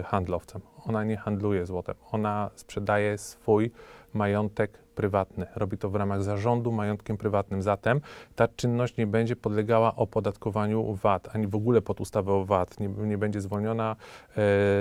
y, 0.00 0.02
handlowcem. 0.02 0.60
Ona 0.86 1.04
nie 1.04 1.16
handluje 1.16 1.66
złotem. 1.66 1.94
Ona 2.12 2.50
sprzedaje 2.54 3.18
swój 3.18 3.70
majątek 4.14 4.78
prywatny. 4.94 5.46
Robi 5.56 5.78
to 5.78 5.90
w 5.90 5.94
ramach 5.94 6.22
zarządu 6.22 6.72
majątkiem 6.72 7.16
prywatnym. 7.16 7.62
Zatem 7.62 8.00
ta 8.36 8.48
czynność 8.48 8.96
nie 8.96 9.06
będzie 9.06 9.36
podlegała 9.36 9.96
opodatkowaniu 9.96 10.94
VAT, 10.94 11.28
ani 11.32 11.46
w 11.46 11.54
ogóle 11.54 11.82
pod 11.82 12.00
ustawę 12.00 12.32
o 12.32 12.44
VAT. 12.44 12.80
Nie, 12.80 12.88
nie 12.88 13.18
będzie 13.18 13.40
zwolniona 13.40 13.96
e, 14.30 14.34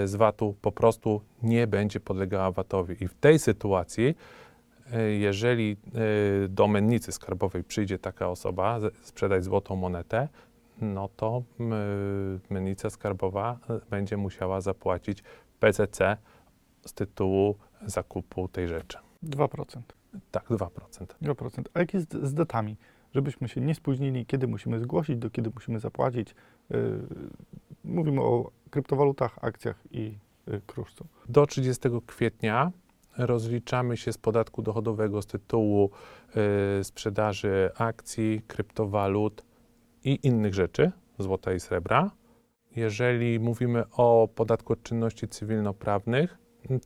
z 0.08 0.16
VAT-u, 0.16 0.54
po 0.62 0.72
prostu 0.72 1.22
nie 1.44 1.68
będzie 1.68 2.00
podlegała 2.00 2.52
VAT-owi. 2.52 3.04
I 3.04 3.08
w 3.08 3.14
tej 3.14 3.40
sytuacji, 3.40 4.16
e, 4.94 5.02
jeżeli 5.02 5.78
e, 6.46 6.48
do 6.48 6.68
mennicy 6.68 7.12
skarbowej 7.12 7.64
przyjdzie 7.64 8.00
taka 8.00 8.30
osoba, 8.30 8.80
sprzedać 9.02 9.44
złotą 9.44 9.76
monetę, 9.76 10.28
no 10.82 11.10
to 11.16 11.44
mennica 12.50 12.90
skarbowa 12.90 13.58
e, 13.70 13.80
będzie 13.90 14.18
musiała 14.18 14.62
zapłacić 14.62 15.24
PCC 15.60 16.18
z 16.86 16.94
tytułu 16.94 17.56
zakupu 17.86 18.48
tej 18.48 18.68
rzeczy. 18.68 18.98
2%. 19.24 19.82
Tak, 20.32 20.50
2%. 20.50 21.06
2%. 21.22 21.64
A 21.74 21.80
jak 21.80 21.94
jest 21.94 22.14
z 22.14 22.34
datami? 22.34 22.78
Żebyśmy 23.16 23.48
się 23.48 23.62
nie 23.62 23.76
spóźnili, 23.76 24.26
kiedy 24.26 24.48
musimy 24.48 24.80
zgłosić, 24.80 25.18
do 25.18 25.30
kiedy 25.30 25.52
musimy 25.54 25.80
zapłacić. 25.80 26.36
Yy, 26.70 27.08
mówimy 27.84 28.22
o 28.22 28.52
kryptowalutach, 28.70 29.38
akcjach 29.42 29.84
i 29.92 30.18
yy, 30.48 30.62
kruszcu. 30.68 31.06
Do 31.30 31.46
30 31.46 31.90
kwietnia 32.06 32.72
rozliczamy 33.18 33.98
się 33.98 34.14
z 34.14 34.18
podatku 34.18 34.62
dochodowego 34.62 35.22
z 35.22 35.26
tytułu 35.26 35.92
y, 36.80 36.84
sprzedaży 36.84 37.70
akcji, 37.78 38.42
kryptowalut 38.48 39.46
i 40.04 40.20
innych 40.24 40.54
rzeczy, 40.54 40.92
złota 41.20 41.54
i 41.54 41.60
srebra. 41.60 42.12
Jeżeli 42.76 43.40
mówimy 43.40 43.84
o 43.92 44.30
podatku 44.36 44.74
od 44.74 44.84
czynności 44.84 45.28
cywilnoprawnych, 45.28 46.38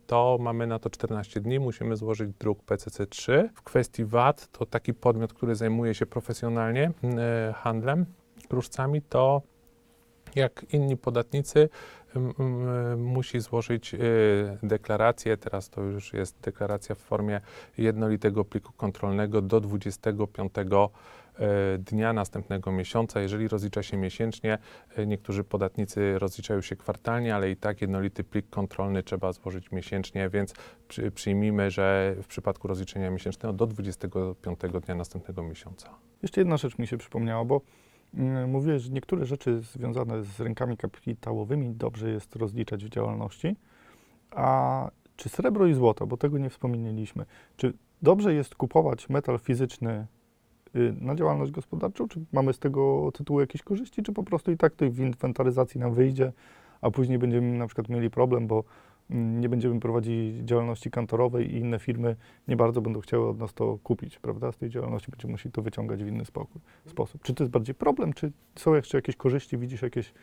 to 0.07 0.37
mamy 0.41 0.67
na 0.67 0.79
to 0.79 0.89
14 0.89 1.41
dni, 1.41 1.59
musimy 1.59 1.95
złożyć 1.95 2.29
druk 2.39 2.63
PCC3. 2.65 3.49
W 3.55 3.61
kwestii 3.61 4.05
VAT, 4.05 4.47
to 4.51 4.65
taki 4.65 4.93
podmiot, 4.93 5.33
który 5.33 5.55
zajmuje 5.55 5.95
się 5.95 6.05
profesjonalnie 6.05 6.91
y, 7.49 7.53
handlem 7.53 8.05
kruszcami, 8.49 9.01
to 9.01 9.41
jak 10.35 10.65
inni 10.69 10.97
podatnicy 10.97 11.69
musi 12.97 13.39
złożyć 13.39 13.93
y, 13.93 13.97
deklarację, 14.63 15.37
teraz 15.37 15.69
to 15.69 15.81
już 15.81 16.13
jest 16.13 16.39
deklaracja 16.41 16.95
w 16.95 16.97
formie 16.97 17.41
jednolitego 17.77 18.45
pliku 18.45 18.73
kontrolnego 18.73 19.41
do 19.41 19.61
25 19.61 20.53
y, 20.57 21.77
dnia 21.77 22.13
następnego 22.13 22.71
miesiąca. 22.71 23.21
Jeżeli 23.21 23.47
rozlicza 23.47 23.83
się 23.83 23.97
miesięcznie, 23.97 24.57
y, 24.97 25.07
niektórzy 25.07 25.43
podatnicy 25.43 26.19
rozliczają 26.19 26.61
się 26.61 26.75
kwartalnie, 26.75 27.35
ale 27.35 27.51
i 27.51 27.55
tak 27.55 27.81
jednolity 27.81 28.23
plik 28.23 28.49
kontrolny 28.49 29.03
trzeba 29.03 29.31
złożyć 29.31 29.71
miesięcznie, 29.71 30.29
więc 30.29 30.53
przy, 30.87 31.11
przyjmijmy, 31.11 31.71
że 31.71 32.15
w 32.23 32.27
przypadku 32.27 32.67
rozliczenia 32.67 33.11
miesięcznego 33.11 33.53
do 33.53 33.67
25 33.67 34.59
dnia 34.85 34.95
następnego 34.95 35.43
miesiąca. 35.43 35.89
Jeszcze 36.21 36.41
jedna 36.41 36.57
rzecz 36.57 36.77
mi 36.77 36.87
się 36.87 36.97
przypomniała, 36.97 37.45
bo 37.45 37.61
mówiłeś, 38.47 38.81
że 38.81 38.91
niektóre 38.91 39.25
rzeczy 39.25 39.61
związane 39.61 40.23
z 40.23 40.39
rynkami 40.39 40.77
kapitałowymi 40.77 41.75
dobrze 41.75 42.09
jest 42.09 42.35
rozliczać 42.35 42.85
w 42.85 42.89
działalności. 42.89 43.55
A 44.31 44.89
czy 45.15 45.29
srebro 45.29 45.67
i 45.67 45.73
złoto, 45.73 46.07
bo 46.07 46.17
tego 46.17 46.37
nie 46.37 46.49
wspomnieliśmy, 46.49 47.25
czy 47.57 47.73
dobrze 48.01 48.33
jest 48.33 48.55
kupować 48.55 49.09
metal 49.09 49.39
fizyczny 49.39 50.07
y, 50.75 50.95
na 51.01 51.15
działalność 51.15 51.51
gospodarczą? 51.51 52.07
Czy 52.07 52.25
mamy 52.31 52.53
z 52.53 52.59
tego 52.59 53.11
tytułu 53.11 53.39
jakieś 53.39 53.61
korzyści, 53.63 54.03
czy 54.03 54.13
po 54.13 54.23
prostu 54.23 54.51
i 54.51 54.57
tak 54.57 54.75
tej 54.75 54.89
w 54.89 54.99
inwentaryzacji 54.99 55.79
nam 55.79 55.93
wyjdzie, 55.93 56.33
a 56.81 56.91
później 56.91 57.19
będziemy 57.19 57.57
na 57.57 57.67
przykład 57.67 57.89
mieli 57.89 58.09
problem, 58.09 58.47
bo 58.47 58.55
mm, 58.55 58.63
nie 59.13 59.49
będziemy 59.49 59.79
prowadzić 59.79 60.35
działalności 60.35 60.91
kantorowej 60.91 61.53
i 61.53 61.57
inne 61.57 61.79
firmy 61.79 62.15
nie 62.47 62.55
bardzo 62.55 62.81
będą 62.81 63.01
chciały 63.01 63.29
od 63.29 63.39
nas 63.39 63.53
to 63.53 63.77
kupić, 63.83 64.19
prawda? 64.19 64.51
Z 64.51 64.57
tej 64.57 64.69
działalności 64.69 65.11
będziemy 65.11 65.31
musieli 65.31 65.51
to 65.51 65.61
wyciągać 65.61 66.03
w 66.03 66.07
inny 66.07 66.25
spokój, 66.25 66.61
sposób. 66.85 67.21
Czy 67.21 67.33
to 67.33 67.43
jest 67.43 67.51
bardziej 67.51 67.75
problem, 67.75 68.13
czy 68.13 68.31
są 68.55 68.73
jeszcze 68.73 68.97
jakieś 68.97 69.15
korzyści, 69.15 69.57
widzisz 69.57 69.81
jakieś, 69.81 70.13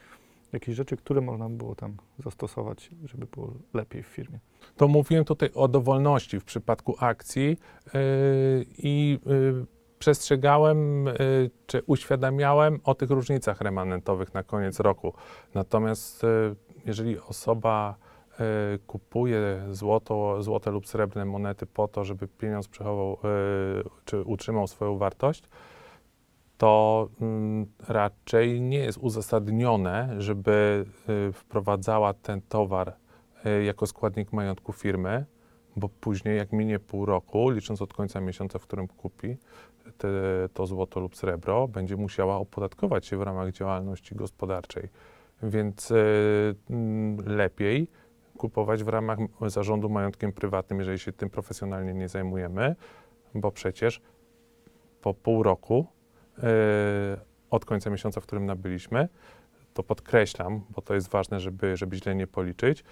jakieś 0.52 0.74
rzeczy, 0.74 0.96
które 0.96 1.20
można 1.20 1.48
by 1.48 1.56
było 1.56 1.74
tam 1.74 1.96
zastosować, 2.18 2.90
żeby 3.04 3.26
było 3.26 3.52
lepiej 3.74 4.02
w 4.02 4.06
firmie? 4.06 4.38
To 4.76 4.88
mówiłem 4.88 5.24
tutaj 5.24 5.50
o 5.54 5.68
dowolności 5.68 6.40
w 6.40 6.44
przypadku 6.44 6.96
akcji 6.98 7.48
yy, 7.48 7.58
i 8.78 9.18
yy, 9.26 9.66
przestrzegałem 9.98 11.06
yy, 11.06 11.50
czy 11.66 11.82
uświadamiałem 11.86 12.80
o 12.84 12.94
tych 12.94 13.10
różnicach 13.10 13.60
remanentowych 13.60 14.34
na 14.34 14.42
koniec 14.42 14.80
roku. 14.80 15.12
Natomiast 15.54 16.22
yy, 16.22 16.56
jeżeli 16.86 17.18
osoba 17.18 17.96
kupuje 18.86 19.62
złoto, 19.70 20.42
złote 20.42 20.70
lub 20.70 20.86
srebrne 20.86 21.24
monety 21.24 21.66
po 21.66 21.88
to, 21.88 22.04
żeby 22.04 22.28
pieniądz 22.28 22.68
przechował 22.68 23.18
yy, 23.24 23.84
czy 24.04 24.22
utrzymał 24.22 24.66
swoją 24.66 24.98
wartość, 24.98 25.42
to 26.60 27.08
mm, 27.20 27.66
raczej 27.88 28.60
nie 28.60 28.78
jest 28.78 28.98
uzasadnione, 28.98 30.14
żeby 30.18 30.84
y, 31.28 31.32
wprowadzała 31.32 32.14
ten 32.14 32.40
towar 32.40 32.96
y, 33.46 33.64
jako 33.64 33.86
składnik 33.86 34.32
majątku 34.32 34.72
firmy, 34.72 35.24
bo 35.76 35.88
później, 35.88 36.36
jak 36.36 36.52
minie 36.52 36.78
pół 36.78 37.06
roku, 37.06 37.50
licząc 37.50 37.82
od 37.82 37.94
końca 37.94 38.20
miesiąca, 38.20 38.58
w 38.58 38.62
którym 38.62 38.88
kupi 38.88 39.36
te, 39.98 40.08
to 40.54 40.66
złoto 40.66 41.00
lub 41.00 41.16
srebro, 41.16 41.68
będzie 41.68 41.96
musiała 41.96 42.36
opodatkować 42.36 43.06
się 43.06 43.16
w 43.16 43.22
ramach 43.22 43.52
działalności 43.52 44.14
gospodarczej. 44.14 44.88
Więc 45.42 45.90
y, 45.90 46.54
mm, 46.70 47.16
lepiej 47.36 47.88
kupować 48.40 48.84
w 48.84 48.88
ramach 48.88 49.18
zarządu 49.46 49.88
majątkiem 49.88 50.32
prywatnym, 50.32 50.78
jeżeli 50.78 50.98
się 50.98 51.12
tym 51.12 51.30
profesjonalnie 51.30 51.94
nie 51.94 52.08
zajmujemy, 52.08 52.76
bo 53.34 53.50
przecież 53.50 54.00
po 55.02 55.14
pół 55.14 55.42
roku 55.42 55.86
y, 56.38 56.42
od 57.50 57.64
końca 57.64 57.90
miesiąca, 57.90 58.20
w 58.20 58.24
którym 58.26 58.46
nabyliśmy, 58.46 59.08
to 59.74 59.82
podkreślam, 59.82 60.60
bo 60.70 60.82
to 60.82 60.94
jest 60.94 61.08
ważne, 61.08 61.40
żeby, 61.40 61.76
żeby 61.76 61.96
źle 61.96 62.14
nie 62.14 62.26
policzyć, 62.26 62.84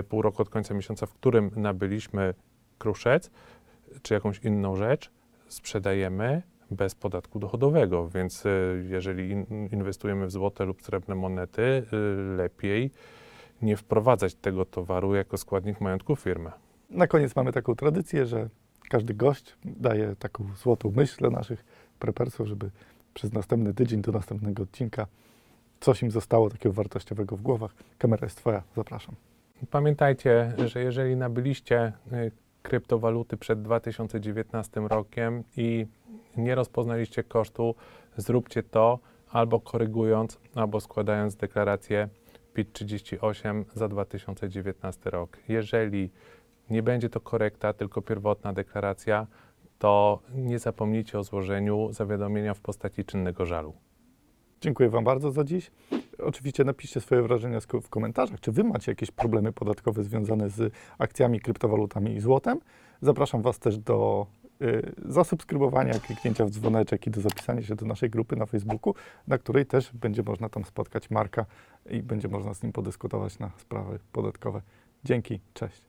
y, 0.00 0.02
pół 0.02 0.22
roku 0.22 0.42
od 0.42 0.50
końca 0.50 0.74
miesiąca, 0.74 1.06
w 1.06 1.14
którym 1.14 1.50
nabyliśmy 1.56 2.34
kruszec 2.78 3.30
czy 4.02 4.14
jakąś 4.14 4.38
inną 4.38 4.76
rzecz, 4.76 5.10
sprzedajemy 5.48 6.42
bez 6.70 6.94
podatku 6.94 7.38
dochodowego, 7.38 8.08
więc 8.08 8.46
y, 8.46 8.86
jeżeli 8.88 9.30
in, 9.30 9.68
inwestujemy 9.72 10.26
w 10.26 10.30
złote 10.30 10.64
lub 10.64 10.82
srebrne 10.82 11.14
monety, 11.14 11.86
lepiej 12.36 12.90
nie 13.62 13.76
wprowadzać 13.76 14.34
tego 14.34 14.64
towaru 14.64 15.14
jako 15.14 15.36
składnik 15.36 15.80
majątku 15.80 16.16
firmy. 16.16 16.50
Na 16.90 17.06
koniec 17.06 17.36
mamy 17.36 17.52
taką 17.52 17.74
tradycję, 17.74 18.26
że 18.26 18.48
każdy 18.88 19.14
gość 19.14 19.56
daje 19.64 20.16
taką 20.16 20.44
złotą 20.62 20.92
myśl 20.96 21.16
dla 21.18 21.30
naszych 21.30 21.64
prepersów, 21.98 22.46
żeby 22.46 22.70
przez 23.14 23.32
następny 23.32 23.74
tydzień 23.74 24.02
do 24.02 24.12
następnego 24.12 24.62
odcinka 24.62 25.06
coś 25.80 26.02
im 26.02 26.10
zostało 26.10 26.50
takiego 26.50 26.72
wartościowego 26.72 27.36
w 27.36 27.42
głowach. 27.42 27.74
Kamera 27.98 28.26
jest 28.26 28.36
Twoja, 28.36 28.62
zapraszam. 28.76 29.14
Pamiętajcie, 29.70 30.52
że 30.66 30.82
jeżeli 30.82 31.16
nabyliście 31.16 31.92
y, 32.12 32.32
kryptowaluty 32.62 33.36
przed 33.36 33.62
2019 33.62 34.80
rokiem 34.80 35.44
i 35.56 35.86
nie 36.36 36.54
rozpoznaliście 36.54 37.22
kosztu, 37.22 37.74
zróbcie 38.16 38.62
to 38.62 38.98
albo 39.30 39.60
korygując, 39.60 40.38
albo 40.54 40.80
składając 40.80 41.36
deklarację 41.36 42.08
PIT-38 42.56 43.64
za 43.74 43.88
2019 43.88 45.10
rok. 45.10 45.38
Jeżeli 45.48 46.10
nie 46.70 46.82
będzie 46.82 47.08
to 47.08 47.20
korekta, 47.20 47.72
tylko 47.72 48.02
pierwotna 48.02 48.52
deklaracja, 48.52 49.26
to 49.78 50.20
nie 50.34 50.58
zapomnijcie 50.58 51.18
o 51.18 51.24
złożeniu 51.24 51.88
zawiadomienia 51.92 52.54
w 52.54 52.60
postaci 52.60 53.04
czynnego 53.04 53.46
żalu. 53.46 53.72
Dziękuję 54.60 54.88
Wam 54.88 55.04
bardzo 55.04 55.30
za 55.30 55.44
dziś. 55.44 55.70
Oczywiście 56.18 56.64
napiszcie 56.64 57.00
swoje 57.00 57.22
wrażenia 57.22 57.60
w 57.82 57.88
komentarzach, 57.88 58.40
czy 58.40 58.52
Wy 58.52 58.64
macie 58.64 58.92
jakieś 58.92 59.10
problemy 59.10 59.52
podatkowe 59.52 60.04
związane 60.04 60.50
z 60.50 60.72
akcjami, 60.98 61.40
kryptowalutami 61.40 62.14
i 62.14 62.20
złotem. 62.20 62.60
Zapraszam 63.02 63.42
Was 63.42 63.58
też 63.58 63.78
do 63.78 64.26
zasubskrybowania, 65.08 65.98
kliknięcia 65.98 66.44
w 66.44 66.50
dzwoneczek 66.50 67.06
i 67.06 67.10
do 67.10 67.20
zapisania 67.20 67.62
się 67.62 67.74
do 67.74 67.86
naszej 67.86 68.10
grupy 68.10 68.36
na 68.36 68.46
Facebooku, 68.46 68.94
na 69.26 69.38
której 69.38 69.66
też 69.66 69.92
będzie 69.92 70.22
można 70.22 70.48
tam 70.48 70.64
spotkać 70.64 71.10
Marka 71.10 71.46
i 71.90 72.02
będzie 72.02 72.28
można 72.28 72.54
z 72.54 72.62
nim 72.62 72.72
podyskutować 72.72 73.38
na 73.38 73.50
sprawy 73.58 73.98
podatkowe. 74.12 74.62
Dzięki, 75.04 75.40
cześć. 75.54 75.85